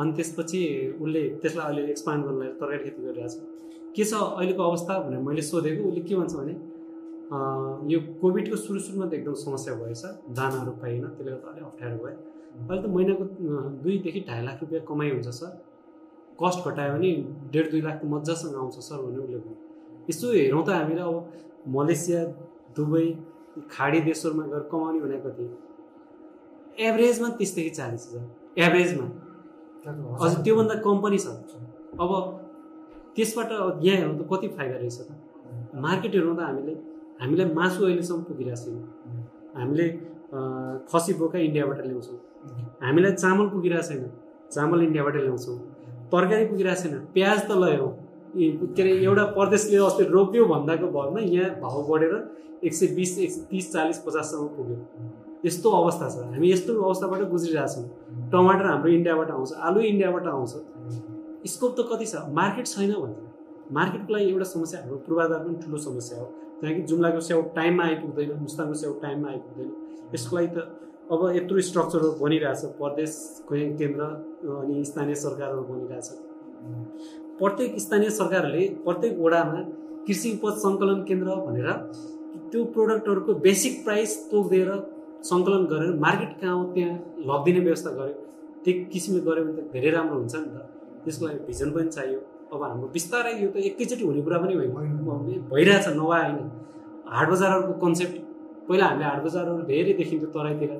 [0.00, 0.60] अनि त्यसपछि
[1.02, 5.42] उसले त्यसलाई अहिले एक्सपान्ड गर्नलाई तरकारी खेती गरिरहेको छ के छ अहिलेको अवस्था भनेर मैले
[5.48, 6.54] सोधेको उसले के भन्छ भने
[7.92, 10.02] यो कोभिडको सुरु सुरुमा त एकदम समस्या भएछ
[10.38, 12.16] दानाहरू पाइएन त्यसले गर्दा अलिक अप्ठ्यारो भयो।
[12.68, 13.24] अहिले त महिनाको
[13.84, 15.52] दुईदेखि ढाई लाख रुपियाँ कमाइ हुन्छ सर।
[16.42, 17.10] कस्ट घटायो भने
[17.52, 19.56] डेढ दुई लाख मजासँग आउँछ सर भने उसले भन्यो।
[20.10, 21.16] यसो हेरौँ त हामीले अब
[21.76, 22.20] मलेसिया
[22.76, 23.06] दुबई
[23.72, 25.44] खाडी देशहरूमा गएर कमाउने भनेको कति
[26.84, 28.24] एभरेजमा तिसदेखि चालिस हजार।
[28.66, 29.06] एभरेजमा।
[29.82, 31.26] अझ त्योभन्दा कम पनि छ।
[31.98, 32.10] अब
[33.16, 33.50] त्यसबाट
[33.82, 35.10] यहाँ हेर्नु त कति फाइदा रहेछ त?
[35.74, 36.74] मार्केट हेर्नु त हामीले
[37.20, 38.76] हामीलाई मासु अहिलेसम्म पुगिरहेको छैन।
[39.58, 39.86] हामीले
[40.90, 42.18] खसी बोका इन्डियाबाट ल्याउँछौँ।
[42.82, 44.02] हामीलाई चामल पुगिरहेको छैन।
[44.54, 45.58] चामल इन्डियाबाट ल्याउँछौँ।
[46.12, 47.90] तरकारी पुगिरहेको छैन। प्याज त लयौँ
[48.32, 52.14] के अरे एउटा प्रदेशले अस्ति रोप्यो भन्दाको भरमा यहाँ भाउ बढेर
[52.64, 54.76] एक सय बिस एक सय तिस चालिस पचाससम्म पुग्यो।
[55.44, 57.84] यस्तो अवस्था छ। हामी यस्तो अवस्थाबाट गुज्रिरहेछौँ
[58.32, 60.52] टमाटर हाम्रो इन्डियाबाट आउँछ आलु इन्डियाबाट आउँछ।
[61.52, 62.14] स्कोप त कति छ?
[62.38, 63.16] मार्केट छैन भन्छ
[63.72, 66.26] मार्केटको लागि एउटा समस्या हाम्रो पूर्वाधार पनि ठुलो समस्या हो।
[66.60, 69.70] किनकि जुम्लाको स्याउ टाइममा आइपुग्दैन मुस्ताङको स्याउ टाइममा आइपुग्दैन।
[70.14, 70.58] यसको लागि त
[71.12, 73.12] अब यत्रो स्ट्रक्चरहरू बनिरहेछ प्रदेश
[73.50, 74.02] केन्द्र
[74.60, 76.08] अनि स्थानीय सरकारहरू बनिरहेछ
[77.38, 79.58] प्रत्येक स्थानीय सरकारहरूले प्रत्येक वडामा
[80.06, 81.68] कृषि उपज सङ्कलन केन्द्र भनेर
[82.52, 84.70] त्यो प्रोडक्टहरूको बेसिक प्राइस तोकिदिएर
[85.30, 86.64] सङ्कलन गरेर मार्केट कहाँ हो?
[86.74, 86.94] त्यहाँ
[87.30, 88.14] लगिदिने व्यवस्था गर्यो
[88.64, 90.58] त्यो किसिमले गऱ्यो भने त धेरै राम्रो हुन्छ नि त।
[91.04, 92.18] त्यसको लागि भिजन पनि चाहियो।
[92.52, 94.70] अब हाम्रो बिस्तारै यो त एकैचोटि हुने कुरा पनि होइन
[95.52, 96.38] भइरहेछ नभए होइन।
[97.14, 98.16] हाट बजारहरूको कन्सेप्ट
[98.68, 100.70] पहिला हामीले हाट बजारहरू धेरै देखिन्थ्यो तराईतिर।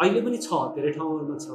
[0.00, 1.48] अहिले पनि छ धेरै ठाउँहरूमा छ।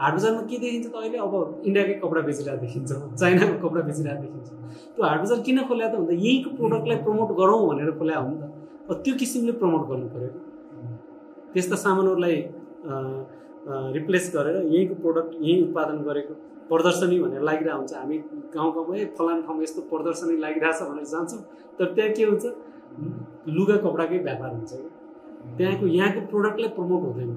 [0.00, 1.18] हाट बजारमा के देखिन्छ त अहिले?
[1.26, 1.32] अब
[1.66, 4.48] इन्डियाकै कपडा बेचिरहेको देखिन्छ चाइनाको कपडा बेचिरहेको देखिन्छ।
[4.94, 8.36] त्यो हाट बजार किन खोल्या त भन्दा यहीँको प्रोडक्टलाई प्रमोट गरौँ भनेर खोल्या हो नि
[8.40, 8.44] त।
[8.90, 10.30] अब त्यो किसिमले प्रमोट गर्नु पऱ्यो
[11.54, 12.36] त्यस्ता सामानहरूलाई
[13.96, 16.34] रिप्लेस गरेर यहीँको प्रोडक्ट यहीँ उत्पादन गरेको
[16.68, 18.16] प्रदर्शनी भनेर लागिरहेको हुन्छ। हामी
[18.54, 21.40] गाउँ गाउँमा ए फलानु ठाउँमा यस्तो प्रदर्शनी लागिरहेछ भनेर जान्छौँ।
[21.78, 22.44] तर त्यहाँ के हुन्छ?
[23.56, 27.30] लुगा कपडाकै व्यापार हुन्छ। कि त्यहाँको यहाँको प्रोडक्टलाई प्रमोट हुँदैन।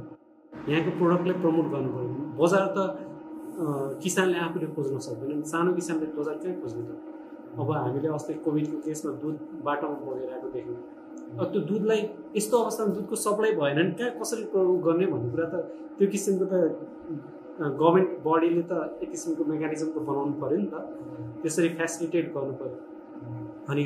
[0.71, 2.79] यहाँको प्रोडक्टलाई प्रमोट गर्नु पऱ्यो। बजार त
[4.03, 6.83] किसानले आफूले खोज्न सक्दैन। सानो किसानले बजार कहीँ खोज्ने
[7.57, 10.77] अब हामीले अस्ति कोभिडको केसमा दुध बाटोमा बगेर आएको देख्यौँ।
[11.51, 12.01] त्यो दुधलाई
[12.35, 14.43] यस्तो अवस्थामा दुधको सप्लाई भएन भने कहाँ कसरी
[14.87, 15.55] गर्ने भन्ने कुरा त
[15.97, 16.53] त्यो किसिमको त
[17.81, 18.73] गभर्मेन्ट बडीले त
[19.03, 20.75] एक किसिमको मेकानिजम त बनाउनु पऱ्यो नि त।
[21.41, 22.77] त्यसरी फेसिलिटेट गर्नु पऱ्यो
[23.71, 23.83] अनि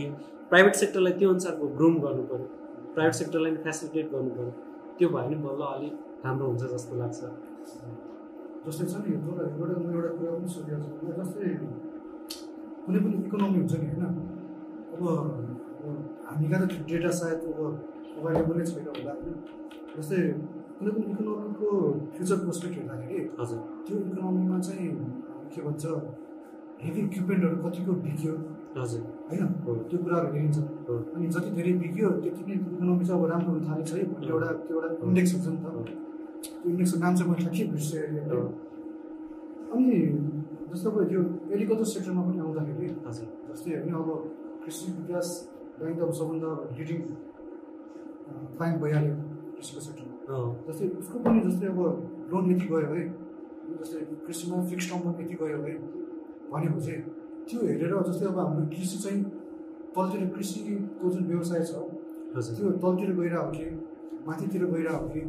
[0.49, 2.47] प्राइभेट सेक्टरलाई त्यो अनुसारको ग्रुम गर्नु पऱ्यो
[2.95, 4.51] प्राइभेट सेक्टरलाई फेसिलिटेट गर्नु पऱ्यो
[4.97, 5.93] त्यो भयो भने बल्ल अलिक
[6.25, 7.19] राम्रो हुन्छ जस्तो लाग्छ।
[8.65, 11.47] जस्तै छ नि एउटा एउटा एउटा कुरा पनि सोधिरहेको छु जस्तै
[12.85, 14.03] कुनै पनि इकोनोमी हुन्छ नि होइन?
[14.93, 15.01] अब
[16.32, 17.59] हामी कहाँ त डेटा सायद अब
[18.17, 19.36] अभाइलेबलै छैन होला होइन
[19.93, 20.19] जस्तै
[20.75, 21.69] कुनै पनि इकोनोमीको
[22.13, 24.89] फ्युचर प्रोस्पेक्ट हेर्दाखेरि हजुर त्यो इकोनोमीमा चाहिँ
[25.51, 25.84] के भन्छ
[26.82, 28.34] हेभी इक्विपमेन्टहरू कतिको बिग्यो
[28.75, 29.47] हजुर होइन
[29.84, 30.57] त्यो कुराहरू हेरिन्छ
[31.11, 34.32] अनि जति धेरै बिग्यो त्यति नै इकोनोमी चाहिँ अब राम्रो हुन थालेको छ है भन्ने
[34.32, 35.67] एउटा त्यो एउटा इन्डेक्स हुन्छ नि त
[36.43, 38.05] त्यो इन्डेक्सको नाम चाहिँ मैले ठ्याक्कै बिर्सेँ
[39.71, 39.97] अनि
[40.69, 44.09] जस्तो अब यो एग्रिकल्चर सेक्टरमा पनि आउँदाखेरि हजुर जस्तै होइन अब
[44.61, 45.27] कृषि विकास
[45.82, 46.99] ब्याङ्क अब सबभन्दा लिडिङ
[48.59, 49.15] ब्याङ्क भइहाल्यो
[49.55, 51.79] कृषिको सेक्टरमा जस्तै उसको पनि जस्तै अब
[52.32, 53.03] लोन यति गयो है
[53.82, 55.75] जस्तै कृषिमा फिक्स टर्ममा यति गयो है
[56.51, 56.95] भनेपछि
[57.49, 59.23] त्यो हेरेर जस्तै अब हाम्रो कृषि चाहिँ
[59.95, 61.73] तलतिर कृषिको जुन व्यवसाय छ
[62.57, 63.65] त्यो तलतिर गइरहेको हो कि
[64.27, 65.21] माथितिर गइरहेको हो कि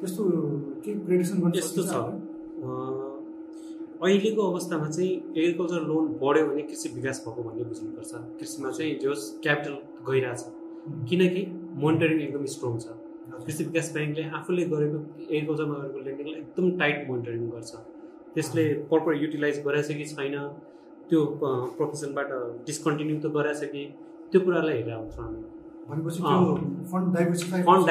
[0.00, 0.22] त्यस्तो
[0.84, 1.94] केही प्रेडिक्सन गर्नु यस्तो छ।
[4.02, 9.14] अहिलेको अवस्थामा चाहिँ एग्रिकल्चर लोन बढ्यो भने कृषि विकास भएको भन्ने बुझ्नुपर्छ। कृषिमा चाहिँ जो
[9.42, 9.74] क्यापिटल
[10.08, 10.42] गइरहेछ।
[11.08, 11.42] किनकि
[11.84, 12.86] मोनिटरिङ एकदम स्ट्रङ छ।
[13.46, 17.72] कृषि विकास ब्याङ्कले आफूले गरेको एग्रिकल्चरमा गरेको लेन्डिङलाई एकदम टाइट मोनिटरिङ गर्छ।
[18.34, 20.36] त्यसले प्रपर युटिलाइज गरेछ कि छैन
[21.08, 22.30] त्यो प्रोफेसनबाट
[22.66, 23.82] डिस्कन्टिन्यू त गरेछ कि
[24.30, 25.42] त्यो कुरालाई हेरेर आउँछौँ हामी।
[25.88, 26.20] भनेपछि
[26.92, 27.86] फन्ड डाइभर्सिफाई फन्ड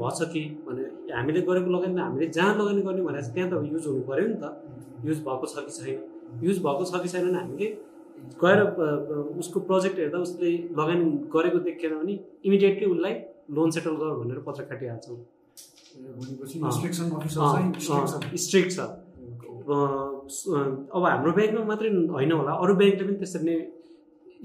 [0.00, 0.84] भएछ कि भने
[1.14, 4.44] हामीले गरेको लगानी हामीले जहाँ लगानी गर्ने भनेर त्यहाँ त युज हुनु पऱ्यो नि त।
[5.04, 5.98] युज भएको छ कि छैन।
[6.46, 7.68] युज भएको छ कि छैन भने हामीले
[8.42, 8.58] गएर
[9.40, 11.04] उसको प्रोजेक्ट हेर्दा उसले लगानी
[11.34, 12.14] गरेको देखेन भने
[12.44, 13.14] इमिडिएटली उसलाई
[13.56, 15.18] लोन सेटल गर भनेर पत्र काटिहाल्छौँ।
[17.78, 17.86] छ।
[18.44, 18.78] स्ट्रिक्ट छ।
[20.94, 23.56] अब हाम्रो ब्याङ्कमा मात्रै होइन होला अरू ब्याङ्कले पनि त्यसरी नै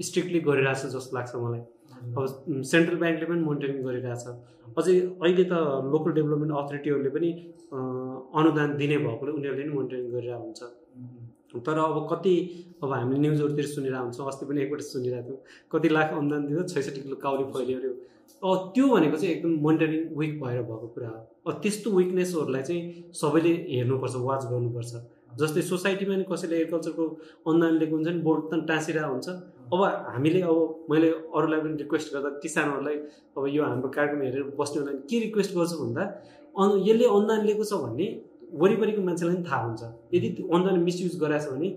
[0.08, 1.62] स्ट्रिक्टली गरिरहेछ जस्तो लाग्छ मलाई।
[2.00, 4.24] अब सेन्ट्रल ब्याङ्कले पनि मोनिटरिङ गरिरहेछ
[4.78, 5.54] अझै अहिले त
[5.92, 7.30] लोकल डेभलपमेन्ट अथोरिटीहरूले पनि
[8.40, 10.60] अनुदान दिने भएकोले उनीहरूले पनि मोनिटरिङ गरिरहेको हुन्छ।
[11.66, 12.34] तर अब कति
[12.82, 15.40] अब हामीले न्युजहरूतिर सुनिरहेको हुन्छौँ अस्ति पनि एकपल्ट सुनिरहेको थियौँ
[15.72, 17.90] कति लाख अनुदान दिँदा छैसठी किलो काउली फैलियो अरे।
[18.42, 22.82] अब त्यो भनेको चाहिँ एकदम मोनिटरिङ विक भएर भएको कुरा हो। अब त्यस्तो विकनेसहरूलाई चाहिँ
[23.20, 24.92] सबैले हेर्नुपर्छ वाच गर्नुपर्छ।
[25.40, 27.04] जस्तै सोसाइटीमा नि कसैले एग्रिकल्चरको
[27.50, 29.28] अनुदान लिएको हुन्छ नि बोर्ड त टाँसिरहेको हुन्छ।
[29.72, 29.82] अब
[30.14, 32.96] हामीले अब मैले अरूलाई पनि रिक्वेस्ट गर्दा किसानहरूलाई
[33.36, 36.02] अब यो हाम्रो कार्यक्रम हेरेर बस्नेहरूलाई के रिक्वेस्ट गर्छु भन्दा
[36.58, 38.06] अनु यसले अनुदान लिएको छ भन्ने
[38.62, 39.82] वरिपरिको मान्छेलाई पनि थाहा हुन्छ।
[40.14, 41.68] यदि अनुदान मिसयुज गराएको छ भने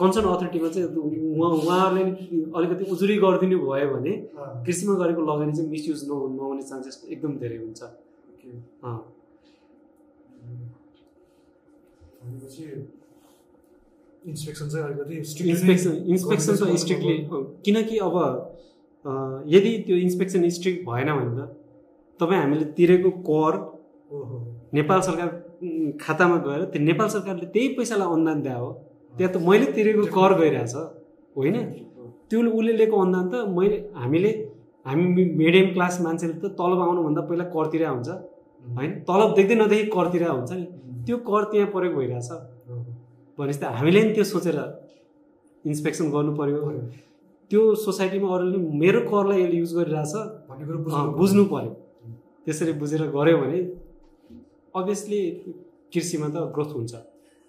[0.00, 0.88] कन्सर्न अथोरिटीमा चाहिँ
[1.36, 2.12] उहाँ उहाँहरूले नि
[2.56, 4.12] अलिकति उजुरी गरिदिनु भयो भने
[4.66, 7.80] कृषिमा गरेको लगानी चाहिँ मिसयुज नहु नहुने चान्सेस एकदम धेरै हुन्छ।
[12.20, 12.64] भनेपछि
[14.28, 15.14] इन्सपेक्सन चाहिँ अलिकति
[15.50, 17.16] इन्सपेक्सन इन्सपेक्सन त स्ट्रिक्टली
[17.64, 18.16] किनकि अब
[19.54, 21.48] यदि त्यो इन्सपेक्सन स्ट्रिक्ट भएन भने त
[22.20, 23.54] तपाईँ हामीले तिरेको कर
[24.74, 25.28] नेपाल सरकार
[26.00, 28.68] खातामा गएर त्यो नेपाल सरकारले त्यही पैसालाई अनुदान दिए हो
[29.14, 30.74] त्यहाँ त मैले तिरेको कर गइरहेछ
[31.36, 31.56] होइन?
[32.28, 34.30] त्यो उसले लिएको अनुदान त मैले हामीले
[34.86, 38.08] हामी मिडियम क्लास मान्छेले त तलब आउनुभन्दा पहिला कर तिरा हुन्छ
[38.76, 38.90] होइन?
[39.08, 40.64] तलब देख्दै नदेखि कर तिरा हुन्छ नि।
[41.06, 42.30] त्यो कर त्यहाँ प्रयोग भइरहेछ।
[43.40, 44.58] भनेपछि त हामीले नि त्यो सोचेर
[45.64, 46.58] इन्सपेक्सन गर्नु पर्यो।
[47.50, 50.14] त्यो सोसाइटीमा अरूले मेरो करलाई यसले युज गरिरहेछ।
[50.48, 50.78] भन्ने कुरो
[51.20, 51.72] बुझ्नु पर्यो।
[52.44, 53.58] त्यसरी बुझेर गऱ्यो भने
[54.78, 55.20] अभियसली
[55.92, 56.94] कृषिमा त ग्रोथ हुन्छ।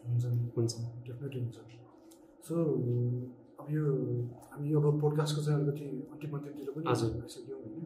[0.07, 0.23] हुन्छ।
[0.55, 0.73] हुन्छ।
[1.05, 1.57] डेफिनेटली हुन्छ।
[2.47, 2.55] सो
[3.59, 3.83] अब यो
[4.51, 7.83] हामी अब पोडकास्टको चाहिँ अलिकति अन्तिम अन्तिमतिर पनि हजुर। आइसक्यौँ होइन।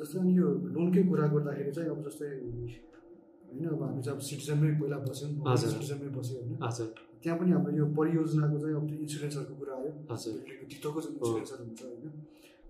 [0.00, 2.28] जस्तै अनि यो लोनकै कुरा गर्दाखेरि चाहिँ अब जस्तै
[3.48, 7.76] होइन अब हामी चाहिँ अब सिटिजनमै पहिला बस्यौँ। सिटिजनमै बस्यो होइन। हजुर। त्यहाँ पनि हाम्रो
[7.76, 10.32] यो परियोजनाको चाहिँ अब त्यो इन्सुरेन्सहरूको कुरा आयो। हजुर।
[10.68, 12.12] धितोको जुन इन्सुरेन्सहरू हुन्छ होइन।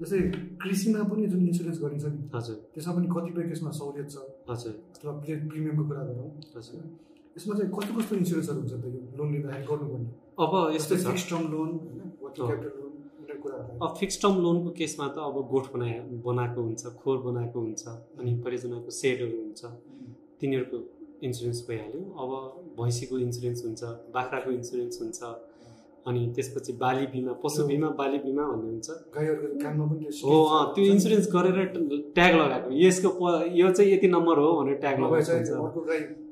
[0.03, 0.21] जस्तै
[0.63, 4.17] कृषिमा पनि जुन इन्सुरेन्स गरिन्छ नि हजुर। त्यसमा पनि कतिपय केसमा सहुलियत छ।
[4.51, 6.99] हजुर। अथवा प्रि- प्रिमियमको कुरा गरौँ। हजुर।
[7.39, 10.11] यसमा चाहिँ कस्तो कस्तो इन्सुरेन्सहरू हुन्छ त यो लोन लिँदाखेरि गर्नुपर्ने?
[10.39, 12.01] अब यस्तो छ। फिक्स टर्म लोन
[13.83, 18.43] अब फिक्स टर्म लोनको केसमा त अब गोठ बनाए बनाएको हुन्छ खोर बनाएको हुन्छ अनि
[18.45, 19.65] परियोजनाको सेडहरू हुन्छ।
[20.41, 22.31] तिनीहरूको इन्सुरेन्स भइहाल्यो। अब
[22.81, 23.83] भैँसीको इन्सुरेन्स हुन्छ
[24.15, 25.21] बाख्राको इन्सुरेन्स हुन्छ
[26.09, 28.89] अनि त्यसपछि बाली बिमा पशु बिमा बाली बिमा भन्ने हुन्छ।
[30.25, 31.59] हो अँ, त्यो इन्सुरेन्स गरेर
[32.17, 35.51] ट्याग लगाएको। यसको प यो चाहिँ यति नम्बर हो भनेर ट्याग लगाएको हुन्छ।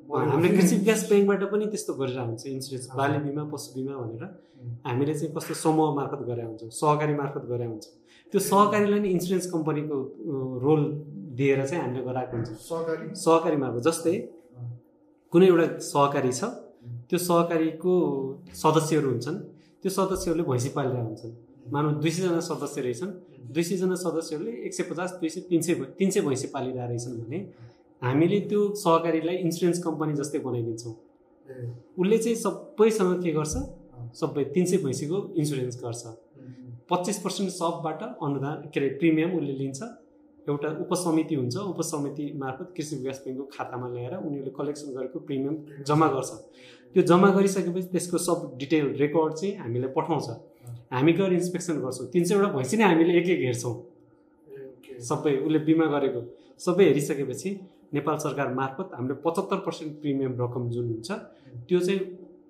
[0.08, 4.24] हामीले कृषि विकास ब्याङ्कबाट पनि त्यस्तो गरेर हुन्छ इन्सुरेन्स। बाली बिमा पशु बिमा भनेर
[4.88, 7.92] हामीले चाहिँ कस्तो समूह मार्फत गरे हुन्छौँ सहकारी मार्फत गरे हुन्छौँ।
[8.32, 9.96] त्यो सहकारीलाई नै इन्सुरेन्स कम्पनीको
[10.64, 10.82] रोल
[11.38, 13.04] दिएर चाहिँ हामीले गराएको हुन्छ। सहकारी?
[13.14, 14.16] सहकारी मार्फत जस्तै
[15.32, 16.42] कुनै एउटा सहकारी छ
[17.08, 17.92] त्यो सहकारीको
[18.62, 19.36] सदस्यहरू हुन्छन्।
[19.82, 21.34] त्यो सदस्यहरूले भैँसी पालिरहेका हुन्छन्
[21.72, 23.10] मानव दुई सयजना सदस्य रहेछन्।
[23.54, 27.14] दुई सयजना सदस्यहरूले एक सय पचास दुई सय तिन सय तिन सय भैँसी पालिरहेका रहेछन्
[27.20, 27.38] भने
[28.02, 30.94] हामीले त्यो सहकारीलाई इन्सुरेन्स कम्पनी जस्तै बनाइदिन्छौँ।
[32.00, 33.54] उसले चाहिँ सबैसँग के गर्छ?
[34.16, 36.02] सबै तिन सय भैँसीको इन्सुरेन्स गर्छ।
[36.90, 39.80] पच्चिस पर्सेन्ट सबबाट अनुदान के अरे प्रिमियम उसले लिन्छ।
[40.48, 46.08] एउटा उपसमिति हुन्छ। उपसमिति मार्फत कृषि विकास ब्याङ्कको खातामा ल्याएर उनीहरूले कलेक्सन गरेको प्रिमियम जम्मा
[46.14, 46.30] गर्छ।
[46.94, 50.28] त्यो जम्मा गरिसकेपछि त्यसको सब डिटेल रेकर्ड चाहिँ हामीलाई पठाउँछ।
[50.92, 53.74] हामी गएर इन्सपेक्सन गर्छौँ। तिन सयवटा भैँसी नै हामीले एक एक हेर्छौँ।
[55.08, 56.20] सबै उसले बिमा गरेको।
[56.58, 57.50] सबै हेरिसकेपछि
[57.94, 61.10] नेपाल सरकार मार्फत हामीले पचहत्तर पर्सेन्ट प्रिमियम रकम जुन हुन्छ
[61.68, 62.00] त्यो चाहिँ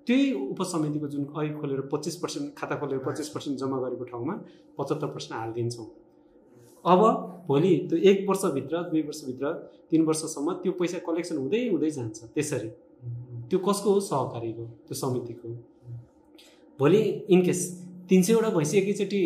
[0.07, 4.33] त्यही उपसमितिको जुन ऐ खोलेर पच्चिस पर्सेन्ट खाता खोलेर पच्चिस पर्सेन्ट जम्मा गरेको ठाउँमा
[4.77, 5.85] पचहत्तर पर्सेन्ट हालिदिन्छौँ।
[6.89, 7.01] अब
[7.47, 9.51] भोलि त्यो एक वर्षभित्र दुई वर्षभित्र
[9.91, 12.69] तिन वर्षसम्म त्यो पैसा कलेक्सन हुँदै हुँदै जान्छ त्यसरी।
[13.49, 14.63] त्यो कसको हो सहकारीको?
[14.87, 15.49] त्यो समितिको।
[16.79, 17.01] भोलि
[17.35, 17.61] इनकेस
[18.09, 19.21] तिन सयवटा भैँसी एकैचोटि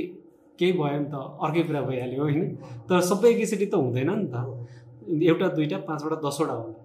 [0.59, 2.45] केही भयो भने त अर्कै कुरा भइहाल्यो होइन?
[2.89, 4.35] तर सबै एकैचोटि त हुँदैन नि त।
[5.29, 6.79] एउटा दुईवटा पाँचवटा दसवटा होला।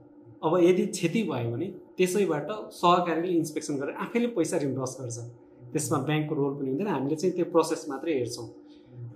[0.44, 1.66] अब यदि क्षति भयो भने
[1.98, 2.50] त्यसैबाट
[2.80, 5.18] सहकारीले इन्सपेक्सन गरेर आफैले पैसा रिम्बर्स गर्छ।
[5.72, 8.48] त्यसमा ब्याङ्कको रोल पनि हुँदैन। हामीले चाहिँ त्यो प्रोसेस मात्रै हेर्छौँ।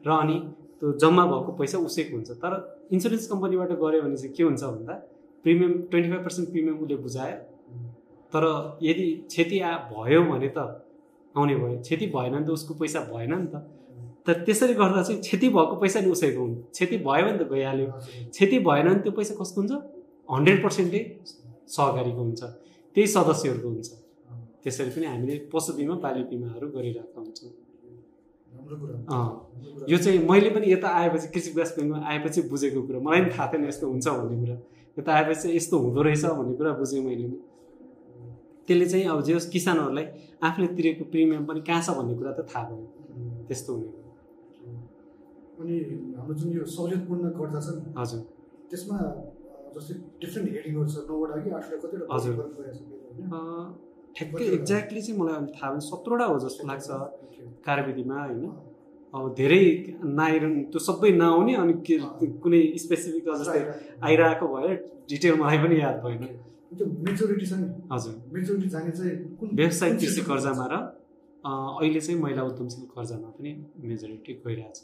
[0.06, 0.36] र अनि
[0.82, 2.52] त्यो जम्मा भएको पैसा उसैको हुन्छ। तर
[2.90, 4.94] इन्सुरेन्स कम्पनीबाट गऱ्यो भने चाहिँ के हुन्छ भन्दा
[5.44, 7.36] premium twenty five percent premium उसले बुझायो।
[8.32, 8.44] तर
[8.82, 10.58] यदि क्षति आ भयो भने त
[11.38, 13.62] आउने भयो। क्षति भएन भने त उसको पैसा भएन नि त।
[14.26, 17.86] तर त्यसरी गर्दा चाहिँ क्षति भएको पैसा नि उसैको हुन्छ क्षति भयो भने त गइहाल्यो।
[18.34, 19.72] क्षति भएन भने त्यो पैसा कसको हुन्छ?
[20.34, 21.00] हन्ड्रेड पर्सेन्टै
[21.70, 22.42] सहकारीको हुन्छ।
[22.96, 23.88] त्यही सदस्यहरूको हुन्छ।
[24.62, 28.51] त्यसरी पनि हामीले पशु बिमा बाली बिमाहरू गरिरहेका हुन्छौँ राम्रो कुरा अँ। राम्रो कुरा।
[29.90, 33.46] यो चाहिँ मैले पनि यता आएपछि कृषि विकास ब्याङ्कमा आएपछि बुझेको कुरा। मलाई पनि थाहा
[33.52, 34.56] थिएन यस्तो हुन्छ भन्ने कुरा।
[34.98, 37.38] यता आएपछि चाहिँ यस्तो हुँदो रहेछ भन्ने कुरा बुझेँ मैले पनि
[38.68, 40.06] त्यसले चाहिँ अब जे होस् किसानहरूलाई
[40.46, 42.86] आफूले तिरेको प्रिमियम पनि कहाँ छ भन्ने कुरा त थाहा भयो।
[43.48, 43.88] त्यस्तो हुने।
[45.60, 45.74] अनि
[46.16, 48.20] हाम्रो जुन यो सहुलियतपूर्ण कर्जा छ नि हजुर।
[48.70, 48.96] त्यसमा
[49.74, 52.34] जस्तै डिफ्रेन्ट हेडिङहरू छ। नौवटा कि आठवटा कतिवटा हजुर।
[54.16, 56.88] ठ्याक्कै एक्ज्याक्टली चाहिँ मलाई अहिले थाहा भएन सत्रवटा हो जस्तो लाग्छ।
[57.66, 58.44] कार्यविधिमा होइन?
[59.14, 59.64] अब धेरै
[60.18, 61.96] नाइरन त्यो सबै नआउने अनि के
[62.42, 63.62] कुनै स्पेसिफिक जस्तै
[64.08, 64.70] आइरहेको भएर
[65.10, 66.22] डिटेल मलाई पनि याद भएन।
[67.92, 68.14] हजुर।
[69.58, 70.74] व्यवसायिक कृषि कर्जामा र
[71.44, 73.50] अहिले चाहिँ महिला उद्यमशील कर्जामा पनि
[73.84, 74.78] मेजोरिटी गइरहेछ।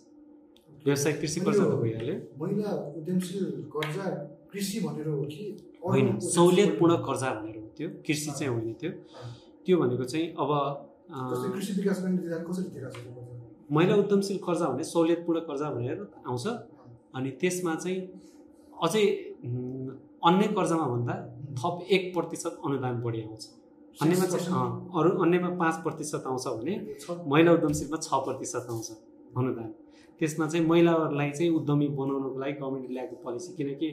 [0.87, 4.05] व्यवसायिक कृषि कर्जा त भइहाल्यो। महिला उद्यमशील कर्जा
[4.53, 5.45] कृषि भनेर हो कि
[5.85, 7.31] होइन सहुलियतपूर्ण कर्जा?
[7.41, 8.91] भनेर। त्यो कृषि चाहिँ होइन त्यो
[9.65, 10.51] त्यो भनेको चाहिँ अब?
[13.73, 16.47] महिला उद्यमशील कर्जा भने सहुलियतपूर्ण कर्जा भनेर आउँछ।
[17.17, 17.99] अनि त्यसमा चाहिँ
[18.85, 19.05] अझै
[20.29, 21.15] अन्य कर्जामा भन्दा
[21.59, 23.45] थप एक प्रतिशत अनुदान बढी आउँछ।
[24.03, 24.49] अन्यमा चाहिँ
[24.99, 26.75] अरू अन्यमा पाँच प्रतिशत आउँछ भने
[27.31, 28.89] महिला उद्यमशीलमा छ प्रतिशत आउँछ
[29.37, 29.69] अनुदान।
[30.19, 33.89] त्यसमा चाहिँ महिलाहरूलाई चाहिँ उद्यमी बनाउनको लागि गभर्मेन्टले ल्याएको पोलिसी किनकि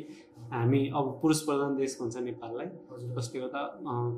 [0.52, 2.68] हामी अब पुरुष प्रधान देश भन्छ नेपाललाई।
[3.16, 3.62] जसले गर्दा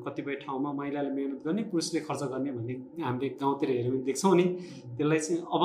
[0.05, 4.45] कतिपय ठाउँमा महिलाले मेहनत गर्ने पुरुषले खर्च गर्ने भन्ने हामीले गाउँतिर हेऱ्यो भने देख्छौँ नि।
[4.97, 5.63] त्यसलाई चाहिँ अब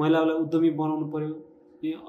[0.00, 1.30] महिलालाई उद्यमी बनाउनु पऱ्यो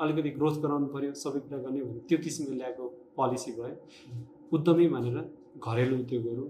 [0.01, 2.83] अलिकति ग्रोथ गराउनु पऱ्यो सबै कुरा गर्ने भने त्यो किसिमले ल्याएको
[3.17, 3.75] पोलिसी भयो।
[4.55, 5.17] उद्यमी भनेर
[5.65, 6.43] घरेलु उद्योगहरू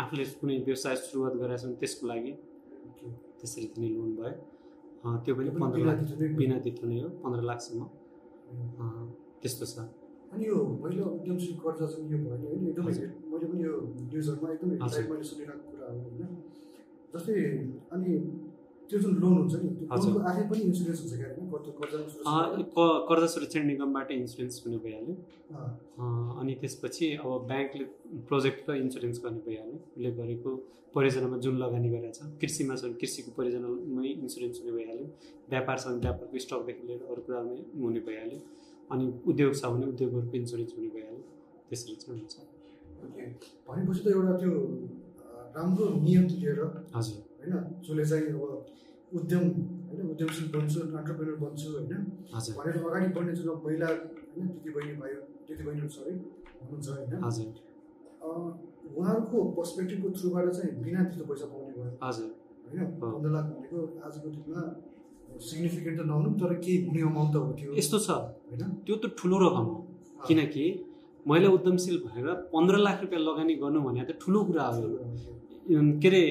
[0.00, 2.32] आफूले कुनै व्यवसाय सुरुवात गरेका छन् त्यसको लागि।
[3.38, 4.34] त्यसरी दिने लोन भयो।
[5.24, 5.98] त्यो पनि पन्ध्र बिना लाख
[6.40, 7.82] बिना तिथो नै हो पन्ध्र लाखसम्म।
[9.40, 9.76] त्यस्तो छ।
[10.32, 12.92] अनि यो महिला उद्यमशील कर्जा चाहिँ यो भयो होइन एकदमै।
[13.30, 13.72] मैले पनि यो
[14.10, 14.74] न्युजहरूमा एकदमै
[15.10, 16.22] मैले सुनिरहेको कुरा हो होइन।
[17.12, 17.34] जस्तै
[17.94, 18.10] अनि
[18.88, 19.68] त्यो जुन लोन हुन्छ नि
[20.02, 21.45] त्यो आफै पनि इन्सुरेन्स हुन्छ क्या होइन?
[21.50, 25.14] कर्जा सुरक्षा निगमबाट इन्सुरेन्स हुने भइहाल्यो।
[26.40, 27.84] अनि त्यसपछि अब ब्याङ्कले
[28.28, 30.50] प्रोजेक्टको इन्सुरेन्स गर्ने भइहाल्यो। उसले गरेको
[30.94, 35.06] परियोजनामा जुन लगानी गरेको छ कृषिमा कृषिको परियोजनामै इन्सुरेन्स हुने भइहाल्यो।
[35.52, 38.40] व्यापार छ भने व्यापारको स्टकदेखि लिएर अरू कुरामै हुने भइहाल्यो।
[38.92, 41.22] अनि उद्योग छ भने उद्योगहरूको इन्सुरेन्स हुने भइहाल्यो।
[41.68, 42.34] त्यसरी चाहिँ हुन्छ।
[43.68, 44.52] भनेपछि त एउटा त्यो
[45.56, 46.58] राम्रो नियत लिएर
[46.96, 48.42] हजुर। होइन जसले चाहिँ अब
[49.16, 49.44] उद्यम
[49.88, 51.92] होइन उद्यमशील बन्छु अन्टरप्रेनर बन्छु होइन।
[52.58, 53.88] भनेर अगाडि बढ्ने जुन महिला
[54.32, 56.12] होइन दिदीबहिनी भयो दिदीबहिनीहरू सबै
[56.60, 57.12] हुनुहुन्छ होइन।
[58.96, 61.90] उहाँहरूको पर्सपेक्टिभको थ्रुबाट चाहिँ बिना त्यस्तो पैसा पाउने भयो।
[62.66, 64.62] होइन। पन्ध्र लाख भनेको आजको दिनमा
[65.46, 68.08] सिग्निफिकेन्ट त नहुनु तर केही हुने अमाउन्ट त हो त्यो। यस्तो छ।
[68.50, 68.62] होइन?
[68.86, 69.76] त्यो त ठुलो रकम हो।
[70.26, 70.64] किनकि
[71.26, 74.82] महिला उद्यमशील भनेर पन्ध्र लाख रुपियाँ लगानी गर्नु भने त ठुलो कुरा हो।
[76.02, 76.22] के अरे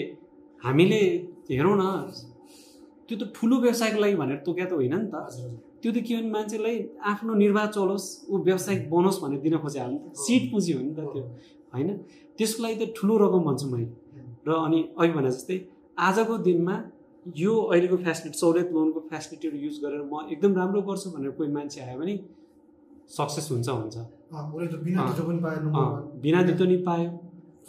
[0.62, 1.02] हामीले
[1.50, 1.84] हेरौँ न
[3.08, 5.16] त्यो त ठुलो व्यवसायको लागि भनेर तोक्या त होइन नि त।
[5.82, 6.78] त्यो त के भने मान्छेलाई
[7.12, 10.82] आफ्नो निर्वाह चलोस् ऊ व्यावसायिक बनोस् भनेर दिन खोजे हो नि त सिट पुँजी हो
[10.82, 11.24] नि त त्यो।
[11.74, 11.90] होइन?
[12.38, 13.88] त्यसको लागि त ठुलो रकम भन्छु मैले।
[14.48, 15.58] र अनि अघि भने जस्तै
[15.98, 16.76] आजको दिनमा
[17.26, 21.82] यो अहिलेको फेसिलिटी सहुलियत लोनको फेसिलिटीहरू युज गरेर म एकदम राम्रो गर्छु भनेर कोही मान्छे
[21.82, 22.14] आयो भने
[23.18, 23.96] सक्सेस हुन्छ हुन्छ।
[26.24, 27.10] बिना धितो नि पायो।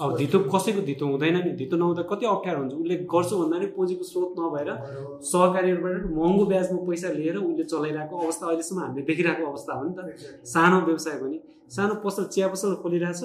[0.00, 3.66] अब धितो कसैको धितो हुँदैन नि धितो नहुँदा कति अप्ठ्यारो हुन्छ। उसले गर्छु भन्दा नि
[3.66, 9.46] पुँजीको स्रोत नभएर भएर- सहकारीहरूबाट महँगो ब्याजमा पैसा लिएर उसले चलाइरहेको अवस्था अहिलेसम्म हामीले देखिरहेको
[9.50, 10.16] अवस्था हो नि त.
[10.44, 11.40] सानो व्यवसाय पनि।
[11.76, 13.22] सानो पसल चिया पसल खोलिरहेछ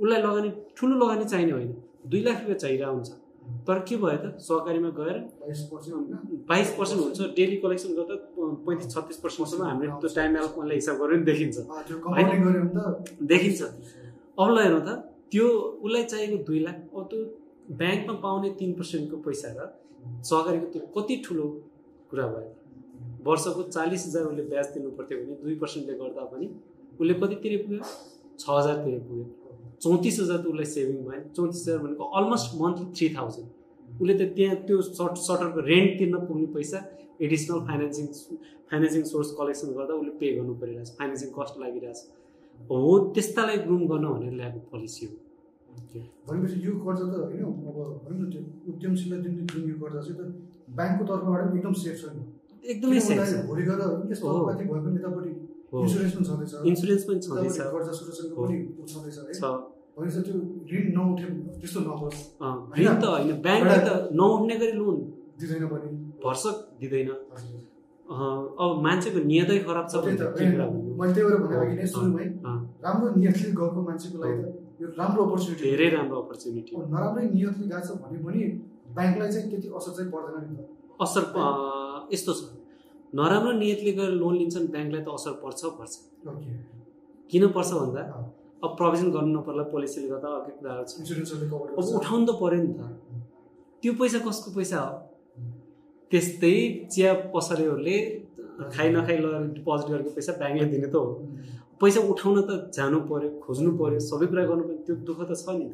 [0.00, 3.08] उसलाई लगानी ठुलो लगानी चाहिने होइन। दुई लाख रुपियाँ चाहिरहेको हुन्छ।
[3.66, 4.38] तर के भयो त?
[4.40, 5.16] सहकारीमा गएर
[6.48, 8.14] बाइस पर्सेन्ट हुन्छ। डेली कलेक्सन गर्दा
[8.66, 11.56] पैँतिस छत्तिस पर्सेन्टसम्म हामीले त्यो टाइम एल्कोहललाई हिसाब गरेर पनि देखिन्छ।
[12.12, 13.62] भने देखिन्छ।
[14.38, 15.46] अब ल हेर्नु त। त्यो
[15.84, 17.20] उसलाई चाहिएको दुई लाख अब त्यो
[17.80, 19.68] ब्याङ्कमा पाउने तिन पर्सेन्टको पैसा र
[20.28, 21.46] सहकारीको त्यो कति ठुलो
[22.10, 22.50] कुरा भयो।
[23.26, 26.46] वर्षको चालिस हजार उसले ब्याज तिर्नु पर्थ्यो भने दुई पर्सेन्टले गर्दा पनि
[27.00, 27.82] उसले कतितिर पुग्यो?
[28.40, 29.24] छ हजारतिर पुग्यो।
[29.84, 33.48] चौतिस हजार त उसलाई सेभिङ भयो। चौतिस हजार भनेको अलमोस्ट मन्थली थ्री थाउजन्ड
[34.00, 36.78] उसले त त्यहाँ त्यो सर्ट सटरको रेन्ट तिर्न पुग्ने पैसा
[37.26, 38.06] additional financing
[38.70, 41.98] financing source collection गर्दा उसले पे गर्नु परिरहेछ। फाइनेन्सिङ कस्ट लागिरहेछ।
[42.68, 45.14] हो त्यस्तालाई ग्रुम गर्न भनेर ल्याएको पोलिसी हो।
[46.28, 48.40] भनेपछि यो कर्जा त होइन अब भनौँ न त्यो
[48.70, 50.22] उद्यमशीलता जुन जुन यो कर्जा चाहिँ त
[50.76, 52.22] ब्याङ्कको तर्फबाट पनि एकदम सेफ छ नि
[52.70, 53.80] एकदमै सेफ छ। भोलि गएर
[54.12, 55.32] यस्तो हो। अपवादी भयो भने यतापट्टि
[55.70, 58.56] इन्सुरेन्स पनि छँदैछ। इन्सुरेन्स पनि छँदैछ। कर्जा सुरक्षाको। पनि
[58.92, 59.42] छँदैछ है। छ।
[59.96, 60.36] भनेपछि त्यो
[60.70, 61.26] ऋण नउठे
[61.60, 62.18] त्यस्तो नहोस्।
[62.78, 63.90] ऋण त होइन ब्याङ्कले त
[64.20, 64.96] नउठ्ने गरी लोन
[65.40, 65.88] दिँदैन पनि।
[66.24, 67.08] भर्सक दिँदैन।
[68.62, 70.79] अब मान्छेको नियतै खराब छ भने त। के कुरा भन्नु?
[70.98, 72.26] मैले त्यही भएर भने अघि नै सुरुमै
[72.84, 74.46] राम्रो नियतले गएको मान्छेको लागि त
[74.80, 78.40] यो राम्रो अपर्च्युनिटी धेरै राम्रो अपर्च्युनिटी नराम्रै नियतले गएको छ भने पनि
[78.96, 80.60] ब्याङ्कलाई चाहिँ त्यति असर चाहिँ पर्दैन नि त।
[81.04, 81.22] असर
[82.14, 82.40] यस्तो छ।
[83.18, 85.94] नराम्रो नियतले गरेर लोन लिन्छन् ब्याङ्कलाई त असर पर्छ पर्छ।
[87.30, 88.02] किन पर्छ भन्दा।
[88.64, 90.92] अब प्रोभिजन गर्नु नपर्ला पोलिसीले गर्दा अर्कै कुराहरू छ।
[91.78, 92.80] अब उठाउनु त पऱ्यो नि त।
[93.82, 94.92] त्यो पैसा कसको पैसा हो?
[96.10, 96.56] त्यस्तै
[96.92, 97.96] चिया पसलेहरूले
[98.74, 101.08] खाइ नखाइ लगेर डिपोजिट गरेको पैसा ब्याङ्कले दिने त हो।
[101.80, 105.46] पैसा उठाउन त जानु पऱ्यो खोज्नु पऱ्यो सबै कुरा गर्नु पऱ्यो त्यो दुःख त छ
[105.58, 105.66] नि।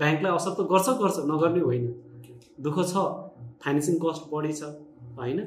[0.00, 1.84] ब्याङ्कलाई असर त गर्छ गर्छ नगर्ने होइन।
[2.64, 2.94] दुःख छ
[3.62, 4.62] फाइनेन्सिङ कस्ट बढी छ
[5.18, 5.38] होइन?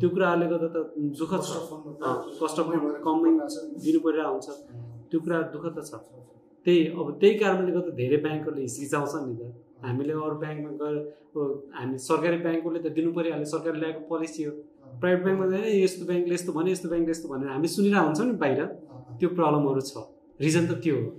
[0.00, 0.78] त्यो कुराहरूले गर्दा त
[1.18, 1.50] दुःख छ।
[2.40, 2.66] कस्ट अफ
[3.06, 3.30] कमै
[3.84, 4.48] दिनु परिरहेको हुन्छ।
[5.10, 5.92] त्यो कुरा दुःख त छ।
[6.64, 9.42] त्यही अब त्यही कारणले गर्दा धेरै ब्याङ्कहरूले हिचकिचाउँछ नि त।
[9.84, 10.96] हामीले अरू ब्याङ्कमा गएर
[11.76, 14.52] हामी सरकारी ब्याङ्कहरूले त दिनु परिहाल्यो सरकारले ल्याएको पोलिसी हो।
[15.00, 18.34] प्राइभेट ब्याङ्कमा "ए, यस्तो ब्याङ्कले यस्तो भन्यो यस्तो ब्याङ्कले यस्तो भनेर हामी सुनिरहेको हुन्छौँ नि
[18.42, 18.60] बाहिर।
[19.18, 19.92] त्यो प्रब्लमहरू छ।
[20.40, 21.10] रिजन त त्यो हो?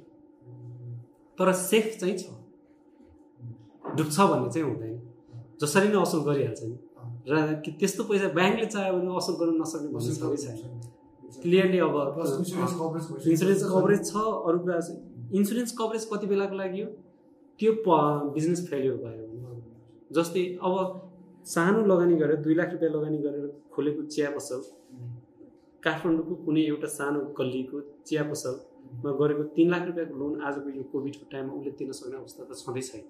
[1.37, 2.23] तर सेफ चाहिँ छ।
[3.97, 4.95] डुब्छ भन्ने चाहिँ हुँदैन।
[5.61, 6.77] जसरी नै असुल गरिहाल्छ नि।
[7.29, 7.35] र
[7.79, 10.57] त्यस्तो पैसा ब्याङ्कले चाह्यो भने असुल गर्न नसक्ने भन्ने सबै छैन।
[11.43, 11.95] क्लियरली अब
[13.31, 14.15] इन्सुरेन्स कभरेज छ
[14.47, 14.75] अरू कुरा
[15.37, 16.89] इन्सुरेन्स कभरेज कति बेलाको लागि हो?
[17.59, 17.71] त्यो
[18.35, 19.61] बिजनेस फेलियर भयो। भने
[20.15, 20.73] जस्तै अब
[21.45, 24.61] सानो लगानी गरेर दुई लाख रुपियाँ लगानी गरेर खोलेको चिया पसल।
[25.83, 27.77] काठमाडौँको कुनै एउटा सानो गल्लीको
[28.07, 32.41] चिया पसलमा गरेको तिन लाख रुपियाँको लोन आजको यो कोभिडको टाइममा उसले तिर्न सक्ने अवस्था
[32.43, 33.03] त छँदै छैन।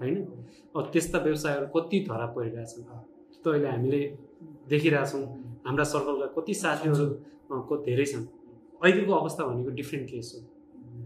[0.00, 0.16] होइन?
[0.76, 2.84] अब त्यस्ता व्यवसायहरू कति धरा परिरहेछन्
[3.42, 4.00] त अहिले हामीले
[4.72, 5.22] देखिरहेछौँ
[5.66, 7.06] हाम्रा सर्कलका कति साथीहरू
[7.86, 8.24] धेरै छन्।
[8.80, 10.40] अहिलेको अवस्था भनेको डिफ्रेन्ट केस हो।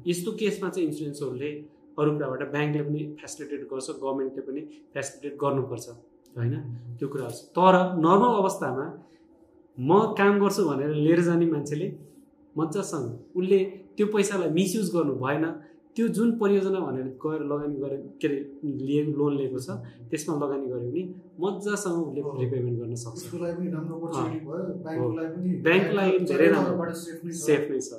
[0.06, 1.50] यस्तो केसमा चाहिँ इन्सुरेन्सहरूले
[1.98, 4.60] अरू कुराबाट ब्याङ्कले पनि फेसिलिटेट गर्छ गभर्मेन्टले पनि
[4.94, 5.86] फेसिलिटेट गर्नुपर्छ।
[6.36, 6.54] होइन
[6.98, 7.74] त्यो कुराहरू छ तर
[8.04, 8.84] नर्मल अवस्थामा
[9.78, 11.88] म काम गर्छु भनेर लिएर जाने मान्छेले
[12.56, 13.06] मजासँग
[13.38, 13.58] उसले
[13.96, 15.44] त्यो पैसालाई मिसयुज गर्नु भएन
[15.96, 18.38] त्यो जुन परियोजना भनेर गएर लगानी गरे के अरे
[18.86, 19.68] लिएको लोन लिएको छ
[20.10, 21.02] त्यसमा लगानी गऱ्यो भने
[21.42, 23.22] मजासँग उसले। रिपेमेन्ट गर्न सक्छ
[25.66, 26.92] ब्याङ्कको लागि पनि धेरै राम्रो।
[27.46, 27.90] सेफ नै छ?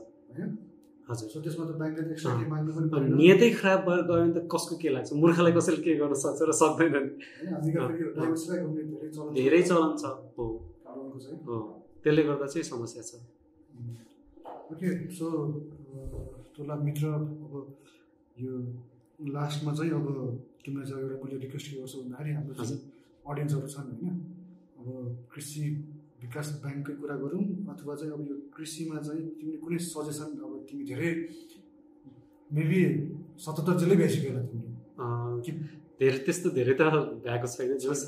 [1.12, 3.80] हजुर सो त्यसमा त ब्याङ्कले त एक्स्ट्रा अँ। केही माग्नु पनि अब परेन। नियतै खराब
[3.88, 5.10] भएर गयो भने त कसको के लाग्छ?
[5.22, 7.12] मूर्खलाई कसैले के गर्न सक्छ र सक्दैन नि।
[9.38, 10.04] धेरै चलन छ।
[10.38, 10.46] हो।
[11.48, 11.56] हो।
[12.04, 13.12] त्यसले गर्दा चाहिँ समस्या छ।
[14.72, 14.88] ओके
[15.18, 15.28] सो
[16.56, 17.06] तोला मित्र
[17.46, 17.54] अब
[18.44, 18.54] यो
[19.36, 20.06] लास्टमा चाहिँ अब
[20.64, 22.54] तिमीलाई चाहिँ एउटा मैले रिक्वेस्ट के गर्छु भन्दाखेरि हाम्रो
[23.30, 24.16] अडियन्सहरू छन् होइन?
[24.80, 24.88] अब
[25.34, 25.64] कृषि
[26.22, 27.44] विकास ब्याङ्ककै कुरा गरौँ
[27.74, 31.12] अथवा चाहिँ अब यो कृषिमा चाहिँ तिमीले कुनै सजेसन अब तिमी धेरै
[32.50, 32.80] मेबी
[33.46, 35.66] सतहत्तर जेलै भ्याइसक्यो होला तिमीले।
[36.00, 36.82] धेरै त्यस्तो धेरै त
[37.26, 38.02] भ्याएको छैन जस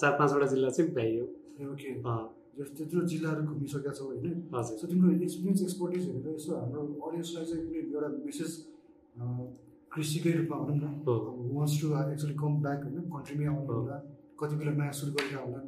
[0.00, 1.24] चार पाँचवटा जिल्ला चाहिँ भ्याइयो
[1.72, 1.90] ओके।
[2.58, 4.50] त्यत्रो जिल्लाहरू घुमिसकेका छौ होइन?
[4.54, 8.50] हजुर। सो तिम्रो एक्सपिरियन्स एक्सपर्टिज हेरेर यसो हाम्रो अडियन्सलाई चाहिँ कुनै एउटा मेसेज
[9.92, 11.14] कृषिकै रूपमा भनौँ न। हो।
[11.54, 12.98] Wants to actually come back होइन?
[13.14, 13.98] कन्ट्रीमै आउनु। होला
[14.40, 15.60] कति बेला नयाँ सुरु गरेर होला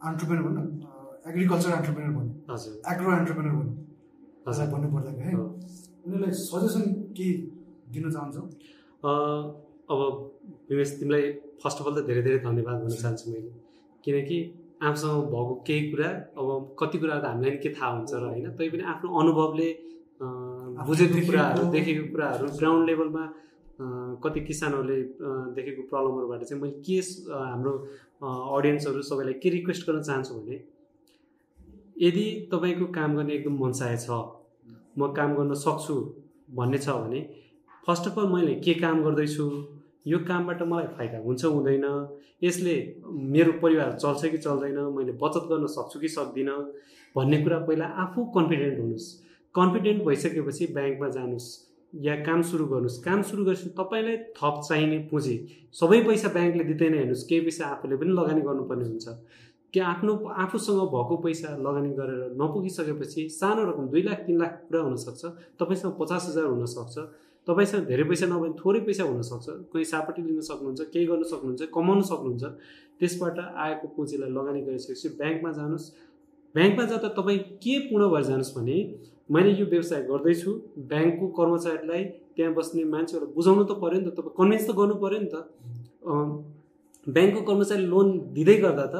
[0.00, 0.64] अन्टरप्रेनर भनौँ
[1.30, 3.76] एग्रिकल्चर अन्टरप्रेनर भनौँ हजुर। एग्रो अन्टरप्रेनर भनौँ
[4.48, 5.34] हजुर। भन्नुपर्दाखेरि है?
[5.34, 5.44] हो।
[6.04, 6.84] उनीहरूलाई सजेसन
[7.16, 7.26] के
[7.92, 8.42] दिन चाहन्छौ?
[9.90, 10.00] अब
[10.70, 11.24] विमेश तिमीलाई
[11.62, 13.50] फर्स्ट अफ अल त धेरै धेरै धन्यवाद भन्न चाहन्छु मैले।
[14.04, 14.38] किनकि
[14.80, 16.08] आफूसँग भएको केही कुरा
[16.40, 16.48] अब
[16.80, 19.68] कति कुरा त हामीलाई नि के थाहा हुन्छ र होइन तैपनि आफ्नो अनुभवले
[20.88, 23.24] बुझेको कुराहरू देखेको कुराहरू। ग्राउन्ड लेभलमा
[24.24, 25.00] कति किसानहरूले
[25.56, 26.98] देखेको प्रब्लमहरूबाट चाहिँ मैले के
[27.30, 27.72] हाम्रो
[28.56, 30.60] अडियन्सहरू सबैलाई के रिक्वेस्ट गर्न चाहन्छु भने
[32.06, 34.10] यदि तपाईँको काम गर्ने एकदम मनसाय छ
[34.98, 35.96] म काम गर्न सक्छु
[36.54, 37.20] भन्ने छ भने
[37.86, 39.46] फर्स्ट अफ अल मैले के काम गर्दैछु
[40.06, 41.86] यो कामबाट मलाई फाइदा हुन्छ हुँदैन
[42.42, 42.74] यसले
[43.34, 46.60] मेरो परिवार चल्छ कि चल्दैन मैले बचत गर्न सक्छु कि सक्दिनँ
[47.16, 49.08] भन्ने कुरा पहिला आफू कन्फिडेन्ट हुनुहोस्।
[49.54, 51.46] कन्फिडेन्ट भइसकेपछि ब्याङ्कमा जानुहोस्।
[51.94, 55.36] या काम सुरु गर्नुहोस्। काम सुरु गरेपछि तपाईँलाई थप चाहिने पुँजी
[55.74, 59.08] सबै पैसा ब्याङ्कले दिँदैन हेर्नुहोस्। केही पैसा आफूले पनि लगानी गर्नुपर्ने हुन्छ।
[59.74, 64.80] कि आफ्नो आफूसँग भएको पैसा लगानी गरेर नपुगिसकेपछि सानो रकम दुई लाख तिन लाख पुरा
[64.82, 65.22] हुनसक्छ।
[65.58, 66.96] तपाईँसँग पचास हजार हुनसक्छ।
[67.46, 72.00] तपाईँसँग धेरै पैसा नभए थोरै पैसा हुनसक्छ। कोही सापट्टि लिन सक्नुहुन्छ केही गर्न सक्नुहुन्छ कमाउन
[72.02, 72.44] सक्नुहुन्छ।
[73.00, 75.86] त्यसबाट आएको पुँजीलाई लगानी गरिसकेपछि ब्याङ्कमा जानुहोस्।
[76.54, 78.76] ब्याङ्कमा जाँदा तपाईँ के पूर्ण भएर जानुहोस् भने
[79.30, 80.50] मैले यो व्यवसाय गर्दैछु।
[80.90, 82.02] ब्याङ्कको कर्मचारीलाई
[82.36, 85.36] त्यहाँ बस्ने मान्छेहरूलाई बुझाउनु त पऱ्यो नि त तपाईँ कन्भिन्स त गर्नु पऱ्यो नि त।
[87.06, 88.96] ब्याङ्कको कर्मचारी लोन दिँदै गर्दा त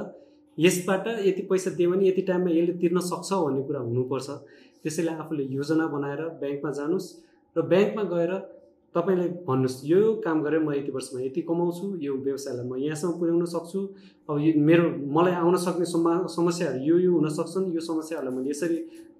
[0.58, 4.28] यसबाट यति पैसा दियो भने यति टाइममा यसले तिर्न सक्छ भन्ने कुरा हुनुपर्छ।
[4.82, 7.08] त्यसैले आफूले योजना बनाएर ब्याङ्कमा जानुहोस्
[7.56, 8.32] र ब्याङ्कमा गएर
[8.94, 13.44] तपाईँले भन्नुहोस् यो काम गरेर म यति वर्षमा यति कमाउँछु यो व्यवसायलाई म यहाँसम्म पुर्याउन
[13.54, 13.80] सक्छु।
[14.28, 18.50] अब यो मेरो मलाई आउन सक्ने समा समस्याहरू यो यो हुन सक्छन् यो समस्याहरूलाई मैले
[18.50, 18.78] यसरी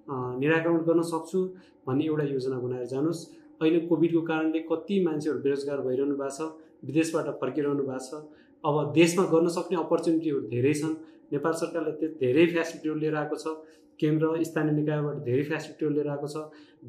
[0.09, 1.41] निराकरण गर्न सक्छु
[1.87, 3.21] भन्ने एउटा योजना बनाएर जानुहोस्।
[3.61, 6.41] अहिले कोभिडको कारणले कति मान्छेहरू बेरोजगार भइरहनु भएको छ
[6.89, 8.25] विदेशबाट फर्किरहनु भएको छ।
[8.65, 10.95] अब देशमा गर्न सक्ने अपर्च्युनिटीहरू धेरै छन्।
[11.33, 13.47] नेपाल सरकारले त्यो धेरै फेसिलिटीहरू लिएर आएको छ।
[14.01, 16.37] केन्द्र स्थानीय निकायबाट धेरै फेसिलिटीहरू लिएर आएको छ।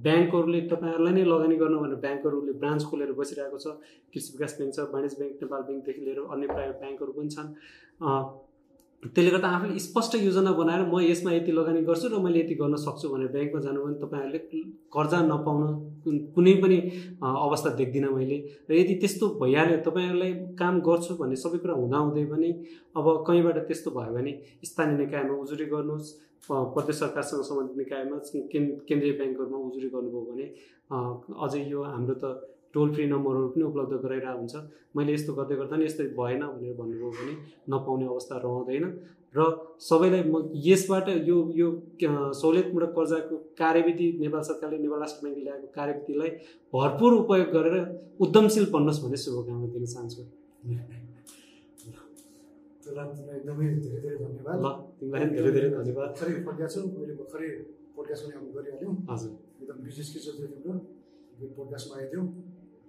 [0.06, 3.68] ब्याङ्कहरूले तपाईँहरूलाई नै लगानी गर्नु भनेर ब्याङ्कहरूले ब्रान्च खोलेर बसिरहेको छ।
[4.12, 7.48] कृषि विकास ब्याङ्क छ वाणिज्य ब्याङ्क नेपाल ब्याङ्कदेखि लिएर अन्य प्राइभेट ब्याङ्कहरू पनि छन्।
[9.04, 12.76] त्यसले गर्दा आफूले स्पष्ट योजना बनाएर म यसमा यति लगानी गर्छु र मैले यति गर्न
[12.78, 14.40] सक्छु भनेर ब्याङ्कमा जानु भने तपाईँहरूले
[14.94, 15.62] कर्जा नपाउन
[16.06, 16.78] कुन- पनि
[17.20, 18.38] अवस्था देख्दिनँ मैले।
[18.70, 22.50] र यदि त्यस्तो भइहाल्यो तपाईँहरूलाई काम गर्छु भन्ने सबै कुरा हुँदाहुँदै पनि
[22.96, 24.32] अब कहीँबाट त्यस्तो भयो भने
[24.64, 26.10] स्थानीय निकायमा उजुरी गर्नुहोस्
[26.44, 28.18] प्रदेश सरकारसँग सम्बन्धित निकायमा
[28.54, 30.46] केन् केन्द्रीय ब्याङ्कहरूमा उजुरी गर्नुभयो भने
[31.42, 34.56] अझै यो हाम्रो त टोल फ्री नम्बरहरू पनि उपलब्ध गराइरहेको हुन्छ।
[34.96, 37.34] मैले यस्तो गर्दै गर्दा नि यस्तो भएन भनेर भन्नुभयो भने
[37.72, 38.86] नपाउने अवस्था रहँदैन।
[39.32, 39.40] र
[39.80, 41.68] सबैलाई म यसबाट यो यो
[42.36, 46.32] सहुलियतमूलक कर्जाको कार्यविधि नेपाल सरकारले नेपाल राष्ट्र ब्याङ्कले ल्याएको कार्यविधिलाई
[46.76, 47.76] भरपुर उपयोग गरेर
[48.24, 50.22] उद्यमशील बन्नुहोस् भन्ने शुभकामना दिन चाहन्छु।
[52.92, 54.68] एकदमै धेरै धेरै धन्यवाद। ल
[55.00, 57.50] तिमीलाई धेरै धेरै धन्यवाद। भर्खरै फर्किया छौ मैले भर्खरै
[58.56, 60.74] गरिहाल्यौँ। हजुर। एकदम बिजनेस के चल्थ्यो तिम्रो
[61.56, 62.22] पोडकास्टमा आइदियो।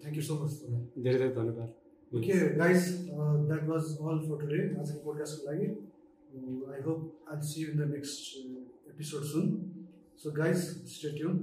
[0.02, 1.70] थ्याङ्क यू सो मच तपाईँलाई धेरै धेरै धन्यवाद
[2.12, 2.90] okay guys
[3.46, 5.66] that was all for today आजको पोडकास्टको लागि
[6.68, 9.56] I hope I see you in the next episode soon
[10.22, 11.42] so guys stay tuned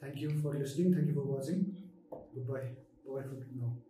[0.00, 1.62] thank you for listening thank you for watching
[2.10, 2.66] good bye
[3.06, 3.89] bye for now